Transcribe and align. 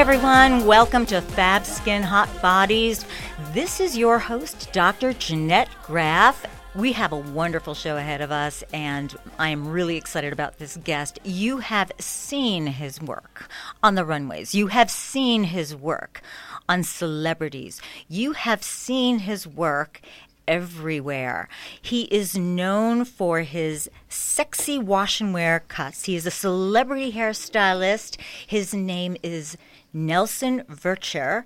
everyone. 0.00 0.64
Welcome 0.64 1.04
to 1.06 1.20
Fab 1.20 1.66
Skin 1.66 2.02
Hot 2.02 2.30
Bodies. 2.40 3.04
This 3.52 3.80
is 3.80 3.98
your 3.98 4.18
host, 4.18 4.72
Dr. 4.72 5.12
Jeannette 5.12 5.68
Graf. 5.82 6.46
We 6.74 6.92
have 6.92 7.12
a 7.12 7.18
wonderful 7.18 7.74
show 7.74 7.98
ahead 7.98 8.22
of 8.22 8.30
us, 8.30 8.64
and 8.72 9.14
I 9.38 9.50
am 9.50 9.68
really 9.68 9.98
excited 9.98 10.32
about 10.32 10.56
this 10.56 10.78
guest. 10.78 11.18
You 11.22 11.58
have 11.58 11.92
seen 11.98 12.68
his 12.68 12.98
work 12.98 13.50
on 13.82 13.94
the 13.94 14.06
runways, 14.06 14.54
you 14.54 14.68
have 14.68 14.90
seen 14.90 15.44
his 15.44 15.76
work 15.76 16.22
on 16.66 16.82
celebrities, 16.82 17.82
you 18.08 18.32
have 18.32 18.62
seen 18.62 19.18
his 19.18 19.46
work 19.46 20.00
everywhere. 20.48 21.46
He 21.82 22.04
is 22.04 22.38
known 22.38 23.04
for 23.04 23.40
his 23.40 23.90
sexy 24.08 24.78
wash 24.78 25.20
and 25.20 25.34
wear 25.34 25.60
cuts. 25.68 26.06
He 26.06 26.16
is 26.16 26.26
a 26.26 26.30
celebrity 26.30 27.12
hairstylist. 27.12 28.18
His 28.46 28.72
name 28.74 29.16
is 29.22 29.58
Nelson 29.92 30.62
Vercher. 30.70 31.44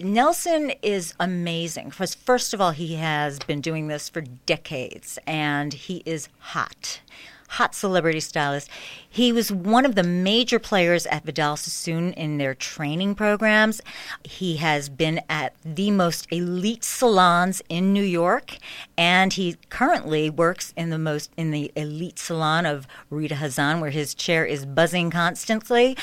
Nelson 0.00 0.72
is 0.82 1.14
amazing 1.18 1.88
because, 1.88 2.14
first 2.14 2.54
of 2.54 2.60
all, 2.60 2.70
he 2.70 2.94
has 2.94 3.38
been 3.40 3.60
doing 3.60 3.88
this 3.88 4.08
for 4.08 4.20
decades 4.46 5.18
and 5.26 5.72
he 5.72 6.02
is 6.06 6.28
hot 6.38 7.00
hot 7.48 7.74
celebrity 7.74 8.20
stylist. 8.20 8.68
He 9.08 9.32
was 9.32 9.50
one 9.50 9.84
of 9.84 9.94
the 9.94 10.02
major 10.02 10.58
players 10.58 11.06
at 11.06 11.24
Vidal 11.24 11.56
Sassoon 11.56 12.12
in 12.12 12.38
their 12.38 12.54
training 12.54 13.14
programs. 13.14 13.80
He 14.22 14.56
has 14.56 14.88
been 14.88 15.22
at 15.28 15.54
the 15.64 15.90
most 15.90 16.26
elite 16.30 16.84
salons 16.84 17.62
in 17.68 17.92
New 17.92 18.02
York, 18.02 18.58
and 18.96 19.32
he 19.32 19.56
currently 19.70 20.28
works 20.28 20.74
in 20.76 20.90
the 20.90 20.98
most 20.98 21.30
in 21.36 21.50
the 21.50 21.72
elite 21.74 22.18
salon 22.18 22.66
of 22.66 22.86
Rita 23.10 23.36
Hazan, 23.36 23.80
where 23.80 23.90
his 23.90 24.14
chair 24.14 24.44
is 24.44 24.66
buzzing 24.66 25.10
constantly. 25.10 25.96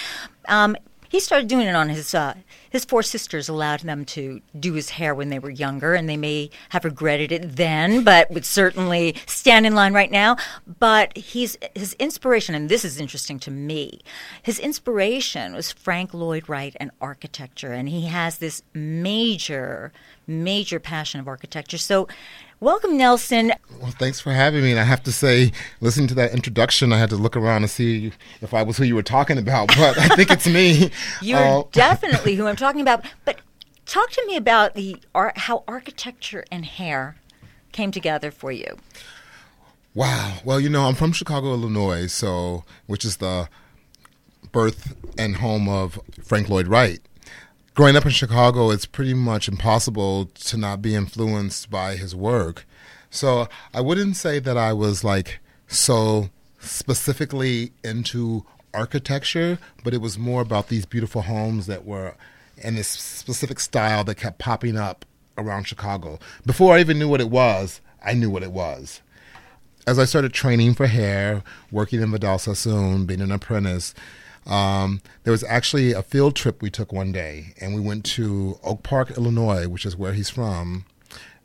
Um, 0.48 0.76
he 1.16 1.22
started 1.22 1.48
doing 1.48 1.66
it 1.66 1.76
on 1.76 1.88
his 1.88 2.14
uh, 2.14 2.34
his 2.76 2.86
four 2.86 3.02
sisters 3.02 3.50
allowed 3.50 3.80
them 3.82 4.06
to 4.06 4.42
do 4.60 4.74
his 4.74 4.92
hair 4.92 5.16
when 5.16 5.30
they 5.30 5.40
were 5.40 5.50
younger 5.50 5.94
and 5.94 6.08
they 6.10 6.18
may 6.18 6.50
have 6.70 6.86
regretted 6.86 7.32
it 7.32 7.56
then 7.56 8.04
but 8.04 8.30
would 8.30 8.46
certainly 8.46 9.16
stand 9.26 9.66
in 9.66 9.74
line 9.74 9.94
right 9.94 10.12
now 10.12 10.36
but 10.80 11.16
he's 11.18 11.58
his 11.74 11.94
inspiration 11.94 12.54
and 12.54 12.70
this 12.70 12.86
is 12.86 13.00
interesting 13.00 13.40
to 13.40 13.50
me 13.50 14.02
his 14.44 14.60
inspiration 14.60 15.54
was 15.54 15.72
frank 15.72 16.14
lloyd 16.14 16.48
wright 16.50 16.76
and 16.80 16.92
architecture 17.02 17.72
and 17.72 17.90
he 17.90 18.08
has 18.08 18.38
this 18.38 18.62
major 18.74 19.92
major 20.28 20.80
passion 20.80 21.20
of 21.20 21.28
architecture 21.28 21.78
so 21.78 22.08
Welcome, 22.62 22.96
Nelson. 22.96 23.52
Well, 23.82 23.92
thanks 23.92 24.22
for 24.22 24.32
having 24.32 24.64
me. 24.64 24.72
And 24.72 24.80
I 24.80 24.86
have 24.86 25.04
to 25.04 25.12
say, 25.12 25.52
listening 25.82 26.08
to 26.08 26.16
that 26.16 26.32
introduction, 26.34 26.94
I 26.94 26.98
had 26.98 27.10
to 27.10 27.18
look 27.18 27.36
around 27.36 27.64
and 27.64 27.70
see 27.70 28.14
if 28.40 28.54
I 28.54 28.64
was 28.64 28.78
who 28.78 28.86
you 28.86 28.96
were 28.96 29.04
talking 29.04 29.38
about, 29.38 29.68
but 29.68 29.98
I 30.00 30.08
think 30.16 30.32
it's 30.32 30.48
me. 30.48 30.90
You're 31.22 31.38
uh, 31.38 31.64
definitely 31.74 32.36
who 32.36 32.48
I'm 32.48 32.56
talking 32.56 32.65
about. 32.70 33.06
But 33.24 33.40
talk 33.86 34.12
to 34.12 34.24
me 34.28 34.36
about 34.36 34.74
the 34.76 34.98
how 35.36 35.64
architecture 35.68 36.44
and 36.52 36.66
hair 36.66 37.18
came 37.72 37.92
together 37.92 38.32
for 38.32 38.52
you. 38.52 38.78
Wow. 39.94 40.38
Well, 40.44 40.60
you 40.60 40.70
know, 40.70 40.86
I'm 40.86 40.96
from 40.96 41.12
Chicago, 41.14 41.54
Illinois, 41.54 42.08
so 42.08 42.66
which 42.86 43.06
is 43.06 43.18
the 43.18 43.50
birth 44.52 44.96
and 45.18 45.38
home 45.38 45.70
of 45.70 46.00
Frank 46.24 46.50
Lloyd 46.50 46.68
Wright 46.68 47.02
growing 47.76 47.98
up 47.98 48.06
in 48.06 48.12
Chicago, 48.12 48.72
it's 48.72 48.86
pretty 48.86 49.14
much 49.14 49.48
impossible 49.48 50.28
to 50.28 50.58
not 50.58 50.82
be 50.82 50.96
influenced 50.96 51.70
by 51.70 51.98
his 51.98 52.16
work. 52.16 52.66
So 53.10 53.48
I 53.74 53.82
wouldn't 53.82 54.16
say 54.16 54.40
that 54.40 54.58
I 54.58 54.74
was 54.74 55.04
like 55.04 55.40
so 55.68 56.30
specifically 56.58 57.74
into 57.84 58.46
architecture, 58.74 59.60
but 59.84 59.94
it 59.94 60.02
was 60.02 60.18
more 60.18 60.42
about 60.42 60.70
these 60.70 60.86
beautiful 60.86 61.24
homes 61.24 61.68
that 61.68 61.86
were 61.86 62.16
in 62.58 62.76
this 62.76 62.88
specific 62.88 63.60
style 63.60 64.04
that 64.04 64.16
kept 64.16 64.40
popping 64.40 64.78
up 64.78 65.06
around 65.38 65.66
Chicago. 65.68 66.20
Before 66.46 66.76
I 66.76 66.80
even 66.80 67.00
knew 67.00 67.10
what 67.10 67.22
it 67.22 67.30
was, 67.30 67.82
I 68.04 68.14
knew 68.14 68.30
what 68.30 68.44
it 68.44 68.52
was. 68.52 69.02
As 69.88 70.00
I 70.00 70.06
started 70.06 70.34
training 70.34 70.74
for 70.74 70.88
hair, 70.88 71.44
working 71.72 72.02
in 72.02 72.12
Vidal 72.12 72.40
Sassoon, 72.40 73.06
being 73.06 73.22
an 73.22 73.32
apprentice, 73.32 73.94
um, 74.46 75.02
there 75.24 75.32
was 75.32 75.44
actually 75.44 75.92
a 75.92 76.04
field 76.04 76.36
trip 76.36 76.62
we 76.62 76.70
took 76.70 76.92
one 76.94 77.12
day, 77.12 77.54
and 77.60 77.74
we 77.76 77.82
went 77.82 78.06
to 78.06 78.60
Oak 78.64 78.84
Park, 78.84 79.12
Illinois, 79.18 79.68
which 79.68 79.86
is 79.86 79.98
where 79.98 80.14
he's 80.14 80.30
from, 80.30 80.86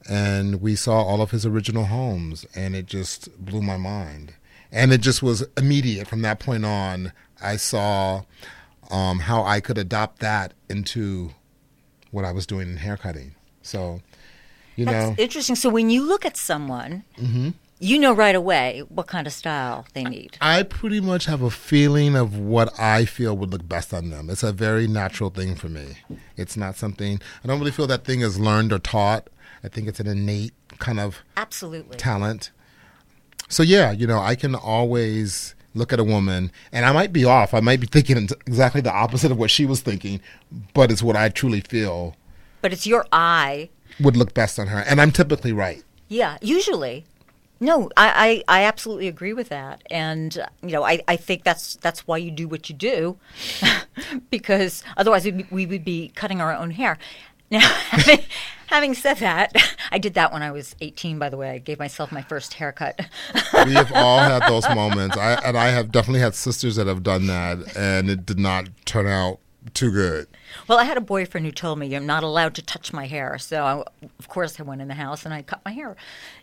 and 0.08 0.60
we 0.60 0.76
saw 0.76 1.02
all 1.02 1.22
of 1.22 1.30
his 1.30 1.46
original 1.46 1.86
homes, 1.86 2.46
and 2.54 2.74
it 2.74 2.86
just 2.86 3.36
blew 3.42 3.62
my 3.62 3.76
mind. 3.76 4.34
And 4.72 4.92
it 4.92 5.00
just 5.00 5.22
was 5.22 5.46
immediate 5.56 6.08
from 6.08 6.22
that 6.22 6.40
point 6.40 6.64
on. 6.64 7.12
I 7.42 7.56
saw 7.56 8.22
um, 8.90 9.20
how 9.20 9.44
I 9.44 9.60
could 9.60 9.78
adopt 9.78 10.20
that 10.20 10.54
into 10.68 11.30
what 12.10 12.24
I 12.24 12.32
was 12.32 12.46
doing 12.46 12.68
in 12.68 12.76
haircutting. 12.76 13.34
So, 13.62 14.00
you 14.76 14.84
That's 14.84 15.16
know, 15.16 15.22
interesting. 15.22 15.56
So 15.56 15.68
when 15.68 15.90
you 15.90 16.02
look 16.02 16.24
at 16.24 16.36
someone. 16.36 17.04
Mm-hmm 17.18 17.50
you 17.80 17.98
know 17.98 18.12
right 18.12 18.34
away 18.34 18.82
what 18.88 19.06
kind 19.06 19.26
of 19.26 19.32
style 19.32 19.86
they 19.94 20.04
need. 20.04 20.36
I 20.40 20.62
pretty 20.62 21.00
much 21.00 21.24
have 21.24 21.40
a 21.42 21.50
feeling 21.50 22.14
of 22.14 22.38
what 22.38 22.78
I 22.78 23.06
feel 23.06 23.36
would 23.36 23.50
look 23.50 23.66
best 23.66 23.92
on 23.92 24.10
them. 24.10 24.28
It's 24.28 24.42
a 24.42 24.52
very 24.52 24.86
natural 24.86 25.30
thing 25.30 25.54
for 25.54 25.68
me. 25.68 25.96
It's 26.36 26.56
not 26.56 26.76
something 26.76 27.20
I 27.42 27.48
don't 27.48 27.58
really 27.58 27.72
feel 27.72 27.86
that 27.88 28.04
thing 28.04 28.20
is 28.20 28.38
learned 28.38 28.72
or 28.72 28.78
taught. 28.78 29.28
I 29.64 29.68
think 29.68 29.88
it's 29.88 29.98
an 29.98 30.06
innate 30.06 30.52
kind 30.78 31.00
of 31.00 31.20
absolutely 31.36 31.96
talent. 31.96 32.50
So 33.48 33.62
yeah, 33.62 33.90
you 33.90 34.06
know, 34.06 34.20
I 34.20 34.34
can 34.34 34.54
always 34.54 35.54
look 35.74 35.92
at 35.92 36.00
a 36.00 36.04
woman 36.04 36.50
and 36.72 36.84
I 36.84 36.92
might 36.92 37.12
be 37.12 37.24
off. 37.24 37.54
I 37.54 37.60
might 37.60 37.80
be 37.80 37.86
thinking 37.86 38.16
exactly 38.46 38.80
the 38.80 38.92
opposite 38.92 39.30
of 39.30 39.38
what 39.38 39.50
she 39.50 39.66
was 39.66 39.80
thinking, 39.80 40.20
but 40.74 40.90
it's 40.90 41.02
what 41.02 41.16
I 41.16 41.28
truly 41.28 41.60
feel. 41.60 42.16
But 42.62 42.72
it's 42.72 42.86
your 42.86 43.06
eye 43.12 43.70
would 43.98 44.16
look 44.16 44.34
best 44.34 44.58
on 44.58 44.68
her, 44.68 44.78
and 44.80 45.00
I'm 45.00 45.12
typically 45.12 45.52
right. 45.52 45.82
Yeah, 46.08 46.38
usually. 46.40 47.06
No, 47.62 47.90
I, 47.94 48.42
I, 48.48 48.60
I, 48.60 48.64
absolutely 48.64 49.06
agree 49.06 49.34
with 49.34 49.50
that, 49.50 49.82
and 49.90 50.34
you 50.62 50.70
know 50.70 50.82
I, 50.82 51.02
I 51.06 51.16
think 51.16 51.44
that's 51.44 51.76
that's 51.76 52.06
why 52.06 52.16
you 52.16 52.30
do 52.30 52.48
what 52.48 52.70
you 52.70 52.74
do, 52.74 53.18
because 54.30 54.82
otherwise 54.96 55.26
we, 55.26 55.44
we 55.50 55.66
would 55.66 55.84
be 55.84 56.10
cutting 56.14 56.40
our 56.40 56.54
own 56.54 56.70
hair. 56.70 56.96
Now, 57.50 57.60
having, 57.90 58.24
having 58.68 58.94
said 58.94 59.18
that, 59.18 59.52
I 59.90 59.98
did 59.98 60.14
that 60.14 60.32
when 60.32 60.42
I 60.42 60.50
was 60.50 60.76
18. 60.80 61.18
By 61.18 61.28
the 61.28 61.36
way, 61.36 61.50
I 61.50 61.58
gave 61.58 61.78
myself 61.78 62.12
my 62.12 62.22
first 62.22 62.54
haircut. 62.54 63.00
we 63.66 63.72
have 63.72 63.92
all 63.92 64.18
had 64.18 64.42
those 64.48 64.68
moments, 64.68 65.16
I, 65.16 65.34
and 65.44 65.56
I 65.56 65.68
have 65.68 65.90
definitely 65.90 66.20
had 66.20 66.34
sisters 66.34 66.76
that 66.76 66.86
have 66.86 67.02
done 67.02 67.26
that, 67.26 67.76
and 67.76 68.08
it 68.08 68.24
did 68.24 68.38
not 68.38 68.68
turn 68.84 69.06
out 69.06 69.40
too 69.74 69.90
good. 69.90 70.26
Well, 70.68 70.78
I 70.78 70.84
had 70.84 70.96
a 70.96 71.02
boyfriend 71.02 71.46
who 71.46 71.52
told 71.52 71.78
me 71.78 71.94
I'm 71.94 72.06
not 72.06 72.22
allowed 72.22 72.54
to 72.54 72.62
touch 72.62 72.92
my 72.92 73.06
hair. 73.06 73.36
So, 73.38 73.62
I, 73.62 74.06
of 74.18 74.28
course, 74.28 74.58
I 74.58 74.62
went 74.62 74.80
in 74.80 74.88
the 74.88 74.94
house 74.94 75.24
and 75.24 75.34
I 75.34 75.42
cut 75.42 75.60
my 75.64 75.72
hair, 75.72 75.96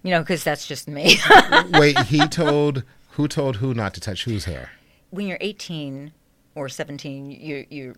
you 0.04 0.12
know, 0.12 0.20
because 0.20 0.44
that's 0.44 0.68
just 0.68 0.88
me. 0.88 1.18
Wait, 1.74 1.98
he 2.04 2.28
told 2.28 2.84
who 3.12 3.28
told 3.28 3.58
who 3.58 3.74
not 3.74 3.96
to 3.96 4.00
touch 4.00 4.26
whose 4.26 4.46
hair? 4.46 4.70
When 5.10 5.26
you're 5.26 5.40
18 5.42 6.12
or 6.54 6.70
17, 6.70 7.32
you 7.32 7.66
you 7.70 7.96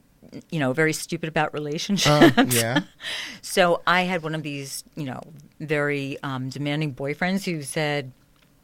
you 0.50 0.59
know 0.59 0.73
very 0.73 0.94
stupid 0.94 1.29
about 1.29 1.53
relationships. 1.53 2.07
Uh, 2.38 2.45
yeah. 2.50 2.81
so 3.41 3.81
I 3.88 4.03
had 4.03 4.23
one 4.23 4.35
of 4.35 4.44
these, 4.44 4.84
you 4.95 5.06
know, 5.06 5.22
very 5.59 6.17
um, 6.23 6.50
demanding 6.50 6.94
boyfriends 6.94 7.45
who 7.45 7.62
said, 7.62 8.12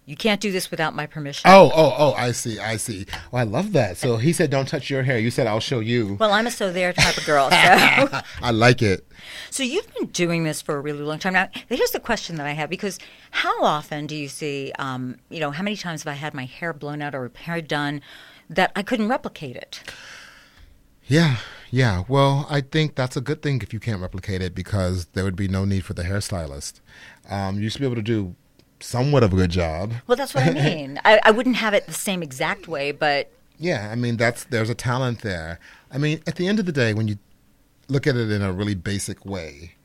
you 0.07 0.15
can't 0.15 0.39
do 0.39 0.51
this 0.51 0.69
without 0.69 0.93
my 0.93 1.07
permission. 1.07 1.49
Oh, 1.49 1.71
oh, 1.73 1.95
oh, 1.97 2.13
I 2.13 2.31
see, 2.31 2.59
I 2.59 2.77
see. 2.77 3.07
Oh, 3.33 3.37
I 3.37 3.43
love 3.43 3.71
that. 3.73 3.97
So 3.97 4.17
he 4.17 4.33
said, 4.33 4.51
don't 4.51 4.67
touch 4.67 4.89
your 4.89 5.01
hair. 5.01 5.17
You 5.17 5.31
said, 5.31 5.47
I'll 5.47 5.59
show 5.59 5.79
you. 5.79 6.15
Well, 6.19 6.31
I'm 6.31 6.45
a 6.45 6.51
so 6.51 6.71
there 6.71 6.93
type 6.93 7.17
of 7.17 7.25
girl. 7.25 7.49
So. 7.49 7.55
I 8.41 8.51
like 8.51 8.83
it. 8.83 9.07
So 9.49 9.63
you've 9.63 9.91
been 9.95 10.07
doing 10.07 10.43
this 10.43 10.61
for 10.61 10.75
a 10.75 10.79
really 10.79 11.01
long 11.01 11.17
time. 11.17 11.33
Now, 11.33 11.49
here's 11.67 11.89
the 11.91 11.99
question 11.99 12.35
that 12.35 12.45
I 12.45 12.51
have 12.51 12.69
because 12.69 12.99
how 13.31 13.63
often 13.63 14.05
do 14.05 14.15
you 14.15 14.27
see, 14.27 14.71
um, 14.77 15.17
you 15.29 15.39
know, 15.39 15.49
how 15.49 15.63
many 15.63 15.75
times 15.75 16.03
have 16.03 16.11
I 16.11 16.17
had 16.17 16.35
my 16.35 16.45
hair 16.45 16.71
blown 16.71 17.01
out 17.01 17.15
or 17.15 17.21
repair 17.21 17.61
done 17.61 18.01
that 18.47 18.71
I 18.75 18.83
couldn't 18.83 19.09
replicate 19.09 19.55
it? 19.55 19.81
Yeah, 21.07 21.37
yeah. 21.69 22.03
Well, 22.07 22.47
I 22.49 22.61
think 22.61 22.95
that's 22.95 23.15
a 23.15 23.21
good 23.21 23.41
thing 23.41 23.61
if 23.61 23.73
you 23.73 23.79
can't 23.79 24.01
replicate 24.01 24.41
it 24.41 24.55
because 24.55 25.05
there 25.13 25.23
would 25.23 25.35
be 25.35 25.47
no 25.47 25.65
need 25.65 25.85
for 25.85 25.93
the 25.93 26.03
hairstylist. 26.03 26.79
Um, 27.29 27.59
you 27.59 27.69
should 27.69 27.81
be 27.81 27.85
able 27.85 27.95
to 27.95 28.01
do 28.01 28.35
somewhat 28.79 29.23
of 29.23 29.33
a 29.33 29.35
good 29.35 29.51
job. 29.51 29.93
Well, 30.07 30.15
that's 30.15 30.33
what 30.33 30.45
I 30.45 30.51
mean. 30.53 30.99
I, 31.05 31.19
I 31.23 31.31
wouldn't 31.31 31.57
have 31.57 31.73
it 31.73 31.85
the 31.85 31.93
same 31.93 32.23
exact 32.23 32.67
way, 32.67 32.91
but 32.91 33.31
yeah, 33.57 33.89
I 33.91 33.95
mean 33.95 34.17
that's 34.17 34.45
there's 34.45 34.69
a 34.69 34.75
talent 34.75 35.21
there. 35.21 35.59
I 35.91 35.97
mean, 35.97 36.21
at 36.27 36.35
the 36.35 36.47
end 36.47 36.59
of 36.59 36.65
the 36.65 36.71
day, 36.71 36.93
when 36.93 37.07
you 37.07 37.17
look 37.87 38.07
at 38.07 38.15
it 38.15 38.31
in 38.31 38.41
a 38.41 38.51
really 38.51 38.75
basic 38.75 39.25
way, 39.25 39.75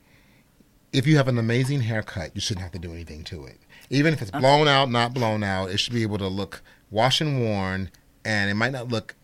if 0.91 1.07
you 1.07 1.17
have 1.17 1.27
an 1.27 1.37
amazing 1.37 1.81
haircut, 1.81 2.31
you 2.33 2.41
shouldn't 2.41 2.63
have 2.63 2.73
to 2.73 2.79
do 2.79 2.91
anything 2.91 3.23
to 3.25 3.45
it. 3.45 3.59
Even 3.89 4.13
if 4.13 4.21
it's 4.21 4.31
blown 4.31 4.67
out, 4.67 4.89
not 4.89 5.13
blown 5.13 5.43
out, 5.43 5.69
it 5.69 5.79
should 5.79 5.93
be 5.93 6.01
able 6.01 6.17
to 6.17 6.27
look 6.27 6.61
wash 6.89 7.21
and 7.21 7.41
worn, 7.41 7.89
and 8.25 8.49
it 8.49 8.55
might 8.55 8.71
not 8.71 8.89
look 8.89 9.15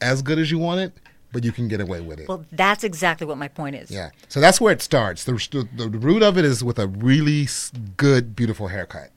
as 0.00 0.22
good 0.22 0.38
as 0.38 0.50
you 0.50 0.58
want 0.58 0.80
it, 0.80 0.92
but 1.34 1.44
you 1.44 1.52
can 1.52 1.68
get 1.68 1.80
away 1.80 2.00
with 2.00 2.20
it. 2.20 2.28
Well, 2.28 2.46
that's 2.52 2.84
exactly 2.84 3.26
what 3.26 3.36
my 3.36 3.48
point 3.48 3.76
is. 3.76 3.90
Yeah. 3.90 4.10
So 4.28 4.40
that's 4.40 4.60
where 4.60 4.72
it 4.72 4.80
starts. 4.80 5.24
The, 5.24 5.32
the, 5.76 5.88
the 5.88 5.98
root 5.98 6.22
of 6.22 6.38
it 6.38 6.44
is 6.46 6.64
with 6.64 6.78
a 6.78 6.86
really 6.86 7.46
good, 7.98 8.34
beautiful 8.34 8.68
haircut. 8.68 9.10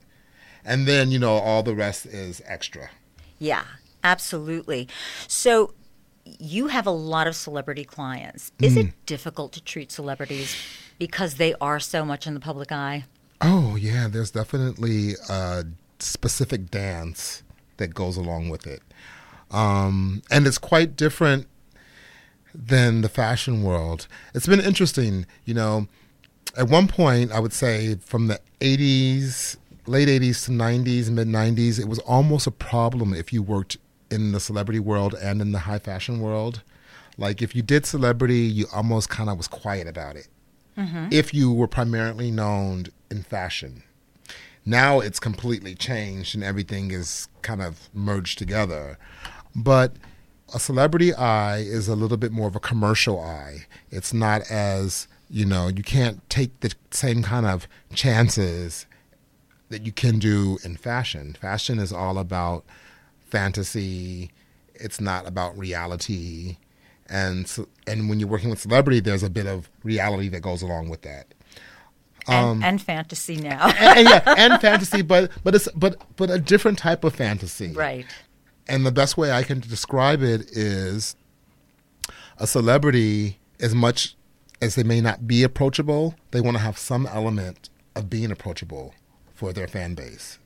And 0.64 0.86
then, 0.86 1.10
you 1.10 1.18
know, 1.18 1.34
all 1.34 1.62
the 1.62 1.74
rest 1.74 2.04
is 2.04 2.42
extra. 2.44 2.90
Yeah, 3.38 3.64
absolutely. 4.04 4.88
So 5.28 5.72
you 6.24 6.66
have 6.66 6.86
a 6.86 6.90
lot 6.90 7.26
of 7.26 7.34
celebrity 7.36 7.84
clients. 7.84 8.52
Is 8.60 8.74
Mm. 8.74 8.88
it 8.88 9.06
difficult 9.06 9.52
to 9.52 9.62
treat 9.62 9.90
celebrities 9.90 10.54
because 10.98 11.34
they 11.36 11.54
are 11.60 11.80
so 11.80 12.04
much 12.04 12.26
in 12.26 12.34
the 12.34 12.40
public 12.40 12.70
eye? 12.72 13.04
Oh, 13.40 13.76
yeah, 13.76 14.08
there's 14.08 14.32
definitely 14.32 15.14
a 15.30 15.64
specific 16.00 16.70
dance 16.70 17.44
that 17.76 17.94
goes 17.94 18.16
along 18.16 18.48
with 18.50 18.66
it. 18.66 18.82
Um, 19.52 20.22
and 20.30 20.46
it's 20.46 20.58
quite 20.58 20.96
different 20.96 21.46
than 22.54 23.02
the 23.02 23.08
fashion 23.08 23.62
world. 23.62 24.06
It's 24.34 24.46
been 24.46 24.60
interesting, 24.60 25.26
you 25.44 25.54
know. 25.54 25.88
At 26.56 26.68
one 26.68 26.88
point, 26.88 27.30
I 27.30 27.40
would 27.40 27.52
say 27.52 27.96
from 27.96 28.26
the 28.26 28.40
80s, 28.60 29.56
late 29.86 30.08
80s 30.08 30.46
to 30.46 30.50
90s, 30.50 31.10
mid 31.10 31.28
90s, 31.28 31.78
it 31.78 31.88
was 31.88 31.98
almost 32.00 32.46
a 32.46 32.50
problem 32.50 33.14
if 33.14 33.32
you 33.32 33.42
worked 33.42 33.76
in 34.10 34.32
the 34.32 34.40
celebrity 34.40 34.80
world 34.80 35.14
and 35.20 35.40
in 35.40 35.52
the 35.52 35.60
high 35.60 35.78
fashion 35.78 36.20
world. 36.20 36.62
Like 37.16 37.42
if 37.42 37.54
you 37.54 37.62
did 37.62 37.84
celebrity, 37.84 38.40
you 38.40 38.66
almost 38.72 39.08
kind 39.08 39.28
of 39.28 39.36
was 39.36 39.48
quiet 39.48 39.86
about 39.86 40.16
it. 40.16 40.28
Mm-hmm. 40.76 41.08
If 41.10 41.34
you 41.34 41.52
were 41.52 41.66
primarily 41.66 42.30
known 42.30 42.86
in 43.10 43.22
fashion. 43.22 43.82
Now 44.64 45.00
it's 45.00 45.18
completely 45.18 45.74
changed 45.74 46.34
and 46.34 46.44
everything 46.44 46.90
is 46.90 47.28
kind 47.42 47.62
of 47.62 47.88
merged 47.92 48.38
together. 48.38 48.98
But 49.56 49.94
a 50.54 50.58
celebrity 50.58 51.14
eye 51.14 51.58
is 51.58 51.88
a 51.88 51.94
little 51.94 52.16
bit 52.16 52.32
more 52.32 52.48
of 52.48 52.56
a 52.56 52.60
commercial 52.60 53.20
eye. 53.20 53.66
It's 53.90 54.14
not 54.14 54.42
as, 54.50 55.08
you 55.28 55.44
know, 55.44 55.68
you 55.68 55.82
can't 55.82 56.28
take 56.30 56.60
the 56.60 56.74
same 56.90 57.22
kind 57.22 57.46
of 57.46 57.68
chances 57.94 58.86
that 59.68 59.84
you 59.84 59.92
can 59.92 60.18
do 60.18 60.58
in 60.64 60.76
fashion. 60.76 61.36
Fashion 61.40 61.78
is 61.78 61.92
all 61.92 62.18
about 62.18 62.64
fantasy, 63.20 64.30
it's 64.74 65.00
not 65.00 65.26
about 65.26 65.56
reality. 65.58 66.56
And 67.10 67.48
so, 67.48 67.68
and 67.86 68.08
when 68.08 68.20
you're 68.20 68.28
working 68.28 68.50
with 68.50 68.60
celebrity, 68.60 69.00
there's 69.00 69.22
a 69.22 69.30
bit 69.30 69.46
of 69.46 69.68
reality 69.82 70.28
that 70.28 70.40
goes 70.40 70.62
along 70.62 70.88
with 70.88 71.02
that. 71.02 71.34
And, 72.26 72.46
um, 72.46 72.62
and 72.62 72.82
fantasy 72.82 73.36
now. 73.36 73.68
and, 73.68 73.98
and 73.98 74.08
yeah, 74.08 74.34
and 74.36 74.60
fantasy, 74.60 75.00
but 75.02 75.30
but 75.42 75.54
it's 75.54 75.68
but 75.74 75.96
but 76.16 76.30
a 76.30 76.38
different 76.38 76.78
type 76.78 77.04
of 77.04 77.14
fantasy. 77.14 77.72
right. 77.72 78.06
And 78.68 78.84
the 78.84 78.92
best 78.92 79.16
way 79.16 79.32
I 79.32 79.42
can 79.42 79.60
describe 79.60 80.22
it 80.22 80.42
is 80.52 81.16
a 82.36 82.46
celebrity, 82.46 83.38
as 83.58 83.74
much 83.74 84.14
as 84.60 84.74
they 84.74 84.82
may 84.82 85.00
not 85.00 85.26
be 85.26 85.42
approachable, 85.42 86.14
they 86.30 86.40
want 86.40 86.56
to 86.56 86.62
have 86.62 86.78
some 86.78 87.06
element 87.06 87.70
of 87.96 88.10
being 88.10 88.30
approachable 88.30 88.94
for 89.34 89.52
their 89.52 89.66
fan 89.66 89.94
base, 89.94 90.38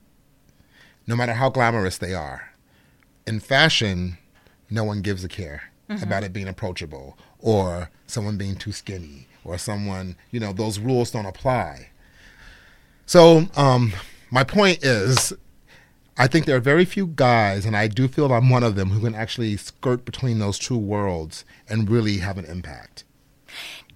no 1.06 1.16
matter 1.16 1.34
how 1.34 1.48
glamorous 1.50 1.98
they 1.98 2.14
are. 2.14 2.50
In 3.26 3.40
fashion, 3.40 4.18
no 4.70 4.84
one 4.84 5.02
gives 5.02 5.24
a 5.24 5.28
care 5.28 5.70
about 6.00 6.24
it 6.24 6.32
being 6.32 6.48
approachable 6.48 7.18
or 7.38 7.90
someone 8.06 8.38
being 8.38 8.56
too 8.56 8.72
skinny 8.72 9.26
or 9.44 9.58
someone, 9.58 10.16
you 10.30 10.40
know, 10.40 10.52
those 10.52 10.78
rules 10.78 11.10
don't 11.10 11.26
apply. 11.26 11.90
So, 13.04 13.46
um, 13.56 13.92
my 14.30 14.44
point 14.44 14.82
is, 14.82 15.34
I 16.18 16.26
think 16.26 16.46
there 16.46 16.56
are 16.56 16.60
very 16.60 16.84
few 16.84 17.06
guys, 17.06 17.64
and 17.64 17.76
I 17.76 17.88
do 17.88 18.06
feel 18.06 18.32
I'm 18.32 18.50
one 18.50 18.62
of 18.62 18.74
them, 18.74 18.90
who 18.90 19.00
can 19.00 19.14
actually 19.14 19.56
skirt 19.56 20.04
between 20.04 20.38
those 20.38 20.58
two 20.58 20.76
worlds 20.76 21.44
and 21.68 21.88
really 21.88 22.18
have 22.18 22.36
an 22.36 22.44
impact. 22.44 23.04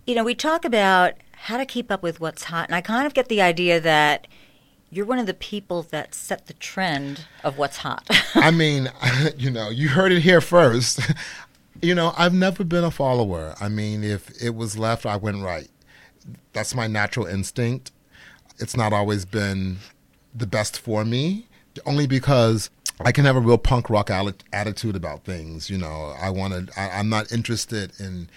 You 0.06 0.14
know, 0.14 0.24
we 0.24 0.34
talk 0.34 0.64
about 0.64 1.14
how 1.32 1.58
to 1.58 1.66
keep 1.66 1.90
up 1.90 2.02
with 2.02 2.20
what's 2.20 2.44
hot, 2.44 2.68
and 2.68 2.74
I 2.74 2.80
kind 2.80 3.06
of 3.06 3.14
get 3.14 3.28
the 3.28 3.42
idea 3.42 3.80
that 3.80 4.26
you're 4.90 5.04
one 5.04 5.18
of 5.18 5.26
the 5.26 5.34
people 5.34 5.82
that 5.82 6.14
set 6.14 6.46
the 6.46 6.54
trend 6.54 7.26
of 7.44 7.58
what's 7.58 7.78
hot. 7.78 8.08
I 8.34 8.50
mean, 8.50 8.90
you 9.36 9.50
know, 9.50 9.68
you 9.68 9.88
heard 9.88 10.12
it 10.12 10.20
here 10.20 10.40
first. 10.40 11.00
you 11.82 11.94
know, 11.94 12.14
I've 12.16 12.34
never 12.34 12.64
been 12.64 12.84
a 12.84 12.90
follower. 12.90 13.54
I 13.60 13.68
mean, 13.68 14.02
if 14.02 14.30
it 14.42 14.54
was 14.54 14.78
left, 14.78 15.04
I 15.04 15.16
went 15.16 15.42
right. 15.42 15.68
That's 16.52 16.74
my 16.74 16.86
natural 16.86 17.26
instinct. 17.26 17.92
It's 18.58 18.76
not 18.76 18.92
always 18.92 19.24
been 19.24 19.78
the 20.34 20.46
best 20.46 20.78
for 20.78 21.04
me, 21.04 21.46
only 21.84 22.06
because 22.06 22.70
I 23.00 23.12
can 23.12 23.25
have 23.25 23.37
a 23.37 23.40
real 23.40 23.58
punk 23.58 23.90
rock 23.90 24.11
attitude 24.11 24.96
about 24.96 25.25
things. 25.25 25.69
You 25.69 25.78
know, 25.78 26.14
I 26.20 26.31
want 26.31 26.69
to. 26.69 26.81
I'm 26.81 27.08
not 27.08 27.31
interested 27.32 27.93
in 27.99 28.28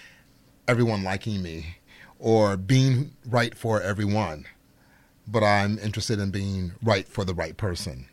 everyone 0.68 1.02
liking 1.02 1.42
me 1.42 1.76
or 2.18 2.56
being 2.56 3.12
right 3.26 3.56
for 3.56 3.80
everyone, 3.80 4.46
but 5.26 5.42
I'm 5.42 5.78
interested 5.78 6.18
in 6.18 6.30
being 6.30 6.72
right 6.82 7.08
for 7.08 7.24
the 7.24 7.34
right 7.34 7.56
person. 7.56 8.06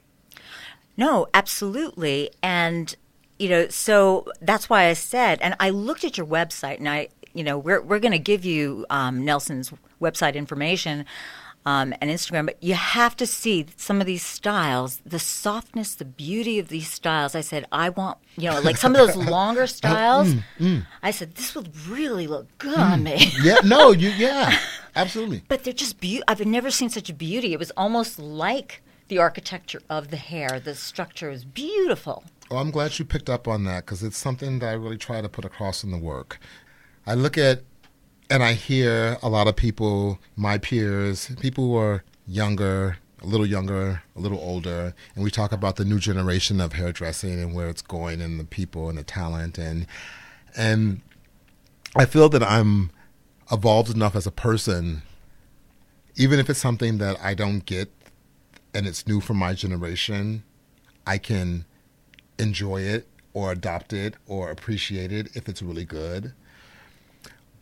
No, 0.95 1.27
absolutely. 1.33 2.31
And, 2.41 2.95
you 3.37 3.49
know, 3.49 3.67
so 3.67 4.27
that's 4.41 4.69
why 4.69 4.85
I 4.85 4.93
said, 4.93 5.39
and 5.41 5.55
I 5.59 5.69
looked 5.69 6.03
at 6.03 6.17
your 6.17 6.25
website 6.25 6.77
and 6.79 6.89
I, 6.89 7.09
you 7.33 7.43
know, 7.43 7.57
we're, 7.57 7.81
we're 7.81 7.99
going 7.99 8.13
to 8.13 8.19
give 8.19 8.43
you 8.43 8.85
um, 8.89 9.23
Nelson's 9.23 9.71
website 10.01 10.33
information 10.33 11.05
um, 11.67 11.93
and 11.99 12.09
Instagram, 12.09 12.45
but 12.45 12.63
you 12.63 12.75
have 12.75 13.17
to 13.17 13.27
see 13.27 13.65
some 13.75 13.99
of 13.99 14.07
these 14.07 14.23
styles, 14.23 15.01
the 15.05 15.19
softness, 15.19 15.95
the 15.95 16.05
beauty 16.05 16.59
of 16.59 16.69
these 16.69 16.89
styles. 16.89 17.35
I 17.35 17.41
said, 17.41 17.65
I 17.73 17.89
want, 17.89 18.19
you 18.37 18.49
know, 18.49 18.61
like 18.61 18.77
some 18.77 18.95
of 18.95 19.05
those 19.05 19.17
oh, 19.27 19.29
longer 19.29 19.63
mm, 19.63 19.69
styles. 19.69 20.33
Mm. 20.59 20.85
I 21.03 21.11
said, 21.11 21.35
this 21.35 21.55
would 21.55 21.75
really 21.85 22.25
look 22.25 22.47
good 22.57 22.77
mm. 22.77 22.91
on 22.91 23.03
me. 23.03 23.33
Yeah, 23.43 23.57
no, 23.65 23.91
you, 23.91 24.09
yeah, 24.11 24.57
absolutely. 24.95 25.43
But 25.49 25.65
they're 25.65 25.73
just 25.73 25.99
beautiful. 25.99 26.23
I've 26.29 26.45
never 26.45 26.71
seen 26.71 26.89
such 26.89 27.15
beauty. 27.17 27.51
It 27.51 27.59
was 27.59 27.71
almost 27.71 28.17
like 28.17 28.81
the 29.09 29.17
architecture 29.17 29.81
of 29.89 30.09
the 30.09 30.17
hair. 30.17 30.61
The 30.61 30.73
structure 30.73 31.29
was 31.29 31.43
beautiful. 31.43 32.23
Well, 32.49 32.61
I'm 32.61 32.71
glad 32.71 32.97
you 32.97 33.03
picked 33.03 33.29
up 33.29 33.45
on 33.45 33.65
that 33.65 33.85
because 33.85 34.03
it's 34.03 34.17
something 34.17 34.59
that 34.59 34.69
I 34.69 34.73
really 34.73 34.97
try 34.97 35.19
to 35.19 35.27
put 35.27 35.43
across 35.43 35.83
in 35.83 35.91
the 35.91 35.97
work. 35.97 36.39
I 37.05 37.13
look 37.13 37.37
at 37.37 37.63
and 38.29 38.43
I 38.43 38.53
hear 38.53 39.17
a 39.21 39.29
lot 39.29 39.47
of 39.47 39.55
people, 39.55 40.19
my 40.35 40.57
peers, 40.57 41.31
people 41.39 41.65
who 41.65 41.75
are 41.77 42.03
younger, 42.27 42.97
a 43.21 43.25
little 43.25 43.45
younger, 43.45 44.03
a 44.15 44.19
little 44.19 44.39
older, 44.39 44.93
and 45.15 45.23
we 45.23 45.31
talk 45.31 45.51
about 45.51 45.77
the 45.77 45.85
new 45.85 45.99
generation 45.99 46.59
of 46.59 46.73
hairdressing 46.73 47.39
and 47.41 47.53
where 47.53 47.69
it's 47.69 47.81
going 47.81 48.21
and 48.21 48.39
the 48.39 48.43
people 48.43 48.89
and 48.89 48.97
the 48.97 49.03
talent 49.03 49.57
and 49.57 49.87
and 50.55 51.01
I 51.95 52.05
feel 52.05 52.29
that 52.29 52.43
I'm 52.43 52.91
evolved 53.51 53.93
enough 53.93 54.15
as 54.15 54.27
a 54.27 54.31
person, 54.31 55.03
even 56.15 56.39
if 56.39 56.49
it's 56.49 56.59
something 56.59 56.97
that 56.97 57.17
I 57.21 57.33
don't 57.33 57.65
get 57.65 57.89
and 58.73 58.85
it's 58.85 59.07
new 59.07 59.21
for 59.21 59.33
my 59.33 59.53
generation, 59.53 60.43
I 61.05 61.17
can 61.17 61.65
enjoy 62.37 62.81
it 62.81 63.07
or 63.33 63.51
adopt 63.51 63.93
it 63.93 64.15
or 64.27 64.51
appreciate 64.51 65.11
it 65.11 65.35
if 65.35 65.47
it's 65.47 65.61
really 65.61 65.85
good. 65.85 66.33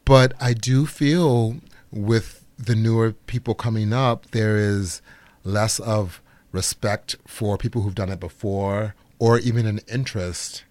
But 0.06 0.34
I 0.40 0.54
do 0.54 0.86
feel 0.86 1.58
with 1.92 2.46
the 2.58 2.76
newer 2.76 3.12
people 3.12 3.56
coming 3.56 3.92
up, 3.92 4.32
there 4.32 4.58
is 4.58 5.02
less 5.44 5.80
of 5.80 6.22
respect 6.52 7.16
for 7.28 7.58
people 7.58 7.82
who've 7.82 7.96
done 7.96 8.10
it 8.10 8.20
before 8.20 8.96
or 9.20 9.40
even 9.40 9.66
an 9.66 9.82
interest 9.92 10.64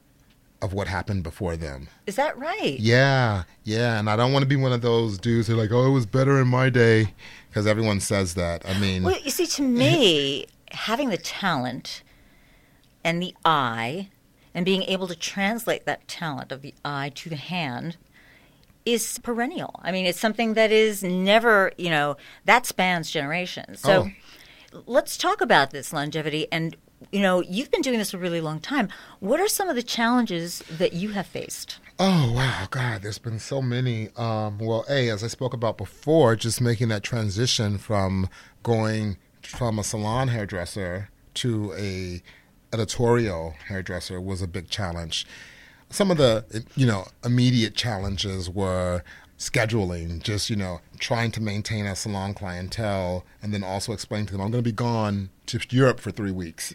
of 0.62 0.72
what 0.72 0.88
happened 0.88 1.22
before 1.22 1.56
them. 1.56 1.88
Is 2.06 2.16
that 2.16 2.38
right? 2.38 2.78
Yeah, 2.80 3.44
yeah. 3.64 3.98
And 3.98 4.08
I 4.08 4.16
don't 4.16 4.32
want 4.32 4.44
to 4.44 4.48
be 4.48 4.56
one 4.56 4.72
of 4.72 4.80
those 4.80 5.18
dudes 5.18 5.46
who 5.46 5.54
are 5.54 5.56
like, 5.56 5.72
oh, 5.72 5.86
it 5.86 5.90
was 5.90 6.06
better 6.06 6.40
in 6.40 6.48
my 6.48 6.70
day 6.70 7.12
because 7.48 7.66
everyone 7.66 8.00
says 8.00 8.34
that. 8.34 8.66
I 8.66 8.78
mean, 8.78 9.02
Well, 9.02 9.18
you 9.22 9.30
see, 9.30 9.46
to 9.46 9.62
me, 9.68 10.46
having 10.70 11.10
the 11.10 11.18
talent 11.18 12.02
and 13.02 13.22
the 13.22 13.34
eye 13.44 14.08
and 14.54 14.64
being 14.64 14.84
able 14.84 15.06
to 15.08 15.14
translate 15.14 15.84
that 15.84 16.08
talent 16.08 16.50
of 16.50 16.62
the 16.62 16.72
eye 16.84 17.12
to 17.16 17.28
the 17.28 17.36
hand 17.36 17.98
is 18.84 19.18
perennial. 19.18 19.80
I 19.82 19.92
mean, 19.92 20.06
it's 20.06 20.20
something 20.20 20.54
that 20.54 20.70
is 20.70 21.02
never, 21.02 21.72
you 21.78 21.90
know, 21.90 22.16
that 22.44 22.66
spans 22.66 23.10
generations. 23.10 23.80
So 23.80 24.10
let's 24.86 25.16
talk 25.16 25.40
about 25.40 25.70
this 25.70 25.92
longevity. 25.92 26.46
And, 26.52 26.76
you 27.10 27.20
know, 27.20 27.40
you've 27.42 27.70
been 27.70 27.82
doing 27.82 27.98
this 27.98 28.14
a 28.14 28.18
really 28.18 28.40
long 28.40 28.60
time. 28.60 28.88
What 29.20 29.40
are 29.40 29.48
some 29.48 29.68
of 29.68 29.76
the 29.76 29.82
challenges 29.82 30.62
that 30.70 30.92
you 30.92 31.10
have 31.10 31.26
faced? 31.26 31.78
Oh 31.96 32.32
wow, 32.34 32.66
God! 32.70 33.02
There's 33.02 33.18
been 33.18 33.38
so 33.38 33.62
many. 33.62 34.08
Um, 34.16 34.58
well, 34.58 34.84
a 34.90 35.08
as 35.10 35.22
I 35.22 35.28
spoke 35.28 35.54
about 35.54 35.78
before, 35.78 36.34
just 36.34 36.60
making 36.60 36.88
that 36.88 37.04
transition 37.04 37.78
from 37.78 38.28
going 38.64 39.16
from 39.42 39.78
a 39.78 39.84
salon 39.84 40.26
hairdresser 40.26 41.10
to 41.34 41.72
a 41.78 42.20
editorial 42.72 43.54
hairdresser 43.68 44.20
was 44.20 44.42
a 44.42 44.48
big 44.48 44.68
challenge. 44.68 45.24
Some 45.94 46.10
of 46.10 46.16
the 46.16 46.44
you 46.74 46.86
know 46.86 47.06
immediate 47.24 47.76
challenges 47.76 48.50
were 48.50 49.04
scheduling, 49.38 50.20
just 50.20 50.50
you 50.50 50.56
know 50.56 50.80
trying 50.98 51.30
to 51.32 51.40
maintain 51.40 51.86
a 51.86 51.94
salon 51.94 52.34
clientele, 52.34 53.24
and 53.40 53.54
then 53.54 53.62
also 53.62 53.92
explain 53.92 54.26
to 54.26 54.32
them 54.32 54.40
I'm 54.40 54.50
going 54.50 54.64
to 54.64 54.68
be 54.68 54.72
gone 54.72 55.30
to 55.46 55.60
Europe 55.70 56.00
for 56.00 56.10
three 56.10 56.32
weeks. 56.32 56.74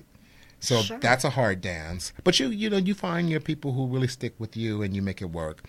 So 0.61 0.81
Sure. 0.83 0.99
that's 0.99 1.25
a 1.25 1.31
hard 1.31 1.59
dance. 1.59 2.13
But 2.23 2.39
you 2.39 2.47
you 2.47 2.69
know 2.69 2.77
you 2.77 2.93
find 2.93 3.29
your 3.29 3.41
people 3.41 3.73
who 3.73 3.87
really 3.87 4.07
stick 4.07 4.35
with 4.39 4.55
you 4.55 4.81
and 4.81 4.95
you 4.95 5.01
make 5.01 5.21
it 5.21 5.31
work. 5.31 5.63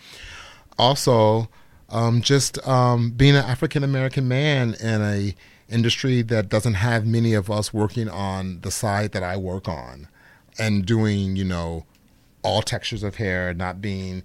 Also, 0.78 1.48
um, 1.88 2.22
just 2.22 2.64
um, 2.68 3.10
being 3.10 3.34
an 3.34 3.44
African 3.44 3.82
American 3.82 4.28
man 4.28 4.74
in 4.74 5.02
a 5.02 5.34
industry 5.68 6.22
that 6.22 6.48
doesn't 6.48 6.74
have 6.74 7.04
many 7.04 7.34
of 7.34 7.50
us 7.50 7.74
working 7.74 8.08
on 8.08 8.60
the 8.60 8.70
side 8.70 9.10
that 9.12 9.24
I 9.24 9.36
work 9.36 9.66
on, 9.68 10.06
and 10.56 10.86
doing 10.86 11.34
you 11.34 11.44
know 11.44 11.84
all 12.42 12.62
textures 12.62 13.02
of 13.02 13.16
hair, 13.16 13.52
not 13.54 13.80
being 13.80 14.22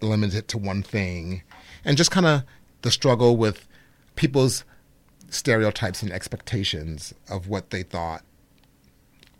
limited 0.00 0.48
to 0.48 0.58
one 0.58 0.82
thing, 0.82 1.42
and 1.84 1.96
just 1.96 2.10
kind 2.10 2.26
of 2.26 2.42
the 2.82 2.90
struggle 2.90 3.36
with 3.36 3.66
people's 4.16 4.64
stereotypes 5.30 6.02
and 6.02 6.12
expectations 6.12 7.14
of 7.28 7.48
what 7.48 7.70
they 7.70 7.82
thought 7.82 8.22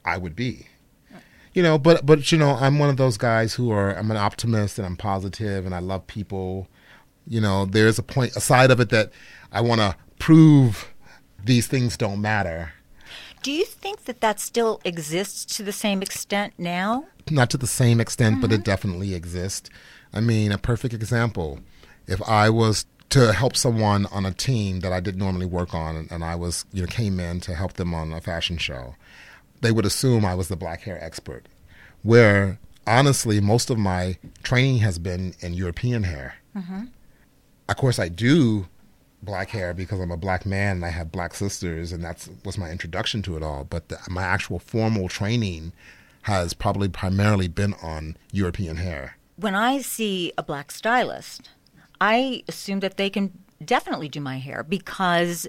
I 0.04 0.16
would 0.16 0.34
be. 0.34 0.66
You 1.54 1.62
know, 1.62 1.78
but 1.78 2.06
but 2.06 2.32
you 2.32 2.38
know, 2.38 2.52
I'm 2.52 2.78
one 2.78 2.88
of 2.88 2.96
those 2.96 3.18
guys 3.18 3.54
who 3.54 3.70
are 3.70 3.94
I'm 3.96 4.10
an 4.10 4.16
optimist 4.16 4.78
and 4.78 4.86
I'm 4.86 4.96
positive 4.96 5.66
and 5.66 5.74
I 5.74 5.80
love 5.80 6.06
people. 6.06 6.68
You 7.28 7.40
know, 7.40 7.66
there's 7.66 7.98
a 7.98 8.02
point 8.02 8.34
a 8.36 8.40
side 8.40 8.70
of 8.70 8.80
it 8.80 8.88
that 8.88 9.10
I 9.52 9.60
want 9.60 9.80
to 9.80 9.94
prove 10.18 10.88
these 11.44 11.66
things 11.66 11.96
don't 11.96 12.22
matter. 12.22 12.72
Do 13.42 13.50
you 13.50 13.64
think 13.64 14.04
that 14.04 14.20
that 14.20 14.38
still 14.38 14.80
exists 14.84 15.44
to 15.56 15.62
the 15.62 15.72
same 15.72 16.00
extent 16.00 16.54
now? 16.58 17.06
Not 17.30 17.50
to 17.50 17.56
the 17.56 17.66
same 17.66 18.00
extent, 18.00 18.34
mm-hmm. 18.34 18.42
but 18.42 18.52
it 18.52 18.64
definitely 18.64 19.14
exists. 19.14 19.68
I 20.12 20.20
mean, 20.20 20.52
a 20.52 20.58
perfect 20.58 20.94
example. 20.94 21.60
If 22.06 22.22
I 22.28 22.50
was 22.50 22.86
to 23.10 23.32
help 23.32 23.56
someone 23.56 24.06
on 24.06 24.24
a 24.24 24.32
team 24.32 24.80
that 24.80 24.92
I 24.92 25.00
didn't 25.00 25.18
normally 25.18 25.46
work 25.46 25.74
on, 25.74 26.08
and 26.10 26.24
I 26.24 26.34
was, 26.34 26.64
you 26.72 26.82
know, 26.82 26.86
came 26.86 27.20
in 27.20 27.40
to 27.40 27.54
help 27.54 27.74
them 27.74 27.92
on 27.94 28.12
a 28.12 28.20
fashion 28.20 28.58
show, 28.58 28.94
they 29.60 29.72
would 29.72 29.86
assume 29.86 30.24
I 30.24 30.34
was 30.34 30.48
the 30.48 30.56
black 30.56 30.82
hair 30.82 31.02
expert. 31.02 31.46
Where 32.02 32.58
honestly, 32.86 33.40
most 33.40 33.70
of 33.70 33.78
my 33.78 34.18
training 34.42 34.78
has 34.78 34.98
been 34.98 35.34
in 35.40 35.54
European 35.54 36.04
hair. 36.04 36.36
Mm-hmm. 36.56 36.84
Of 37.68 37.76
course, 37.76 37.98
I 37.98 38.08
do 38.08 38.66
black 39.22 39.50
hair 39.50 39.72
because 39.72 40.00
I'm 40.00 40.10
a 40.10 40.16
black 40.16 40.44
man 40.44 40.76
and 40.76 40.84
I 40.84 40.90
have 40.90 41.12
black 41.12 41.34
sisters, 41.34 41.92
and 41.92 42.02
that's 42.02 42.28
was 42.44 42.58
my 42.58 42.70
introduction 42.70 43.22
to 43.22 43.36
it 43.36 43.42
all. 43.42 43.64
But 43.64 43.88
the, 43.88 43.98
my 44.10 44.22
actual 44.22 44.58
formal 44.58 45.08
training 45.08 45.72
has 46.22 46.54
probably 46.54 46.88
primarily 46.88 47.48
been 47.48 47.74
on 47.82 48.16
European 48.32 48.76
hair. 48.76 49.16
When 49.36 49.54
I 49.54 49.80
see 49.80 50.32
a 50.36 50.42
black 50.42 50.70
stylist, 50.70 51.50
I 52.00 52.44
assume 52.48 52.80
that 52.80 52.96
they 52.96 53.10
can 53.10 53.38
definitely 53.64 54.08
do 54.08 54.20
my 54.20 54.38
hair 54.38 54.62
because 54.62 55.46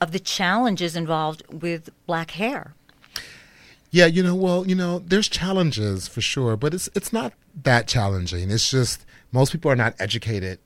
of 0.00 0.12
the 0.12 0.18
challenges 0.18 0.96
involved 0.96 1.42
with 1.52 1.90
black 2.06 2.32
hair. 2.32 2.74
Yeah, 3.90 4.06
you 4.06 4.22
know, 4.22 4.34
well, 4.34 4.66
you 4.66 4.74
know, 4.74 5.00
there's 5.00 5.28
challenges 5.28 6.06
for 6.06 6.20
sure, 6.20 6.56
but 6.56 6.74
it's 6.74 6.88
it's 6.94 7.12
not 7.12 7.32
that 7.62 7.88
challenging. 7.88 8.50
It's 8.50 8.70
just 8.70 9.04
most 9.32 9.52
people 9.52 9.70
are 9.70 9.76
not 9.76 9.94
educated 9.98 10.58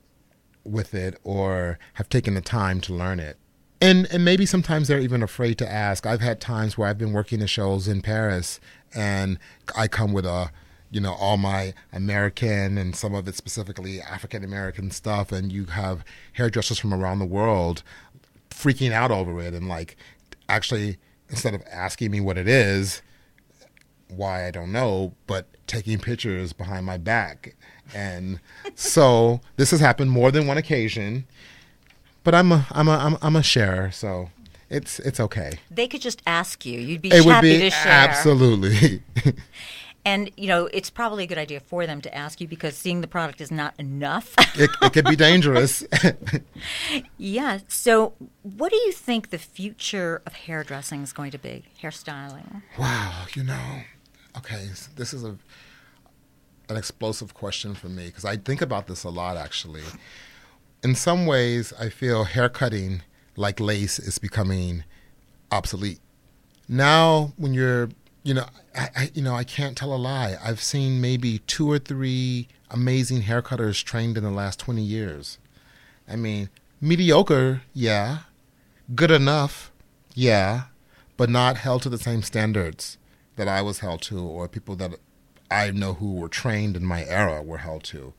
with 0.65 0.93
it 0.93 1.17
or 1.23 1.79
have 1.93 2.09
taken 2.09 2.33
the 2.33 2.41
time 2.41 2.81
to 2.81 2.93
learn 2.93 3.19
it. 3.19 3.37
And 3.81 4.07
and 4.11 4.25
maybe 4.25 4.45
sometimes 4.45 4.87
they're 4.87 4.99
even 4.99 5.21
afraid 5.21 5.57
to 5.59 5.71
ask. 5.71 6.05
I've 6.05 6.21
had 6.21 6.41
times 6.41 6.77
where 6.77 6.89
I've 6.89 6.97
been 6.97 7.13
working 7.13 7.39
the 7.39 7.47
shows 7.47 7.87
in 7.87 8.01
Paris 8.01 8.59
and 8.93 9.37
I 9.77 9.87
come 9.87 10.13
with 10.13 10.25
a 10.25 10.51
you 10.91 11.01
know 11.01 11.13
all 11.13 11.37
my 11.37 11.73
American 11.91 12.77
and 12.77 12.95
some 12.95 13.13
of 13.13 13.27
it 13.27 13.35
specifically 13.35 14.01
African 14.01 14.43
American 14.43 14.91
stuff 14.91 15.31
and 15.31 15.51
you 15.51 15.65
have 15.65 16.03
hairdressers 16.33 16.79
from 16.79 16.93
around 16.93 17.19
the 17.19 17.25
world 17.25 17.83
freaking 18.49 18.91
out 18.91 19.11
over 19.11 19.41
it 19.41 19.53
and 19.53 19.67
like 19.67 19.97
actually 20.47 20.97
instead 21.29 21.53
of 21.53 21.61
asking 21.69 22.11
me 22.11 22.21
what 22.21 22.37
it 22.37 22.47
is 22.47 23.01
why 24.07 24.47
I 24.47 24.51
don't 24.51 24.71
know 24.71 25.13
but 25.27 25.47
taking 25.67 25.99
pictures 25.99 26.53
behind 26.53 26.85
my 26.85 26.97
back 26.97 27.55
and 27.93 28.39
so 28.73 29.41
this 29.57 29.71
has 29.71 29.79
happened 29.79 30.11
more 30.11 30.31
than 30.31 30.47
one 30.47 30.57
occasion. 30.57 31.25
But 32.23 32.33
I'm 32.33 32.51
a 32.51 32.65
I'm 32.71 32.87
a 32.87 32.97
I'm, 32.97 33.17
I'm 33.21 33.35
a 33.35 33.43
sharer, 33.43 33.91
so 33.91 34.29
it's 34.69 34.99
it's 34.99 35.19
okay. 35.19 35.59
They 35.69 35.87
could 35.87 36.01
just 36.01 36.21
ask 36.25 36.65
you. 36.65 36.79
You'd 36.79 37.01
be 37.01 37.09
it 37.09 37.23
happy 37.23 37.53
be, 37.53 37.59
to 37.59 37.69
share. 37.69 37.91
Absolutely. 37.91 39.03
and 40.05 40.31
you 40.35 40.47
know, 40.47 40.67
it's 40.73 40.89
probably 40.89 41.25
a 41.25 41.27
good 41.27 41.37
idea 41.37 41.59
for 41.59 41.85
them 41.85 42.01
to 42.01 42.15
ask 42.15 42.41
you 42.41 42.47
because 42.47 42.75
seeing 42.75 43.01
the 43.01 43.07
product 43.07 43.41
is 43.41 43.51
not 43.51 43.75
enough. 43.77 44.33
it, 44.55 44.71
it 44.81 44.93
could 44.93 45.05
be 45.05 45.15
dangerous. 45.15 45.83
yeah. 47.17 47.59
So, 47.67 48.13
what 48.41 48.71
do 48.71 48.77
you 48.77 48.91
think 48.91 49.29
the 49.29 49.37
future 49.37 50.23
of 50.25 50.33
hairdressing 50.33 51.03
is 51.03 51.13
going 51.13 51.29
to 51.29 51.37
be? 51.37 51.65
Hairstyling. 51.79 52.63
Wow. 52.79 53.25
You 53.35 53.43
know, 53.43 53.81
okay. 54.37 54.69
This 54.95 55.13
is 55.13 55.23
a 55.23 55.37
an 56.69 56.77
explosive 56.77 57.33
question 57.33 57.75
for 57.75 57.89
me 57.89 58.07
because 58.07 58.25
I 58.25 58.37
think 58.37 58.61
about 58.61 58.87
this 58.87 59.03
a 59.03 59.09
lot 59.09 59.37
actually. 59.37 59.83
In 60.83 60.95
some 60.95 61.25
ways, 61.25 61.73
I 61.79 61.89
feel 61.89 62.25
haircutting 62.25 63.01
like 63.35 63.59
lace 63.59 63.99
is 63.99 64.17
becoming 64.17 64.83
obsolete. 65.51 65.99
Now, 66.67 67.33
when 67.37 67.53
you're, 67.53 67.89
you 68.23 68.33
know, 68.33 68.45
I, 68.75 68.89
I, 68.95 69.11
you 69.13 69.21
know, 69.21 69.35
I 69.35 69.43
can't 69.43 69.77
tell 69.77 69.93
a 69.93 69.97
lie. 69.97 70.35
I've 70.43 70.61
seen 70.61 71.01
maybe 71.01 71.39
two 71.39 71.69
or 71.69 71.79
three 71.79 72.47
amazing 72.71 73.23
haircutters 73.23 73.83
trained 73.83 74.17
in 74.17 74.23
the 74.23 74.31
last 74.31 74.59
20 74.59 74.81
years. 74.81 75.37
I 76.07 76.15
mean, 76.15 76.49
mediocre, 76.81 77.61
yeah. 77.73 78.19
Good 78.93 79.11
enough, 79.11 79.71
yeah. 80.13 80.65
But 81.17 81.29
not 81.29 81.57
held 81.57 81.81
to 81.83 81.89
the 81.89 81.97
same 81.97 82.21
standards 82.21 82.97
that 83.35 83.47
I 83.47 83.61
was 83.61 83.79
held 83.79 84.01
to 84.03 84.19
or 84.19 84.47
people 84.47 84.75
that 84.77 84.95
I 85.51 85.71
know 85.71 85.93
who 85.93 86.13
were 86.13 86.29
trained 86.29 86.75
in 86.75 86.85
my 86.85 87.05
era 87.05 87.41
were 87.41 87.59
held 87.59 87.83
to. 87.85 88.13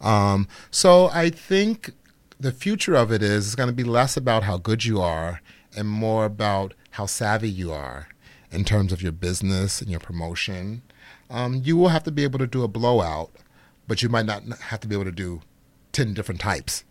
Um, 0.00 0.46
so 0.70 1.08
I 1.08 1.30
think 1.30 1.92
the 2.38 2.52
future 2.52 2.94
of 2.94 3.10
it 3.10 3.22
is 3.22 3.46
it's 3.46 3.54
going 3.54 3.68
to 3.68 3.74
be 3.74 3.84
less 3.84 4.16
about 4.16 4.42
how 4.42 4.58
good 4.58 4.84
you 4.84 5.00
are 5.00 5.40
and 5.74 5.88
more 5.88 6.24
about 6.24 6.74
how 6.92 7.06
savvy 7.06 7.50
you 7.50 7.72
are 7.72 8.08
in 8.50 8.64
terms 8.64 8.92
of 8.92 9.02
your 9.02 9.12
business 9.12 9.80
and 9.80 9.90
your 9.90 10.00
promotion. 10.00 10.82
Um, 11.30 11.62
you 11.64 11.76
will 11.76 11.88
have 11.88 12.04
to 12.04 12.12
be 12.12 12.24
able 12.24 12.38
to 12.38 12.46
do 12.46 12.62
a 12.62 12.68
blowout, 12.68 13.30
but 13.88 14.02
you 14.02 14.08
might 14.08 14.26
not 14.26 14.44
have 14.60 14.80
to 14.80 14.88
be 14.88 14.94
able 14.94 15.04
to 15.04 15.12
do 15.12 15.40
10 15.92 16.14
different 16.14 16.40
types. 16.40 16.84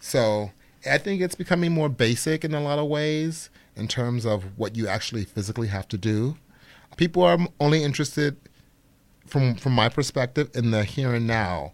So 0.00 0.52
I 0.88 0.98
think 0.98 1.20
it's 1.20 1.34
becoming 1.34 1.72
more 1.72 1.88
basic 1.88 2.44
in 2.44 2.54
a 2.54 2.60
lot 2.60 2.78
of 2.78 2.86
ways 2.86 3.50
in 3.76 3.88
terms 3.88 4.24
of 4.24 4.58
what 4.58 4.76
you 4.76 4.88
actually 4.88 5.24
physically 5.24 5.68
have 5.68 5.88
to 5.88 5.98
do. 5.98 6.36
People 6.98 7.22
are 7.22 7.38
only 7.58 7.82
interested 7.82 8.36
from 9.26 9.54
from 9.54 9.72
my 9.72 9.88
perspective 9.88 10.50
in 10.54 10.72
the 10.72 10.84
here 10.84 11.14
and 11.14 11.26
now. 11.26 11.72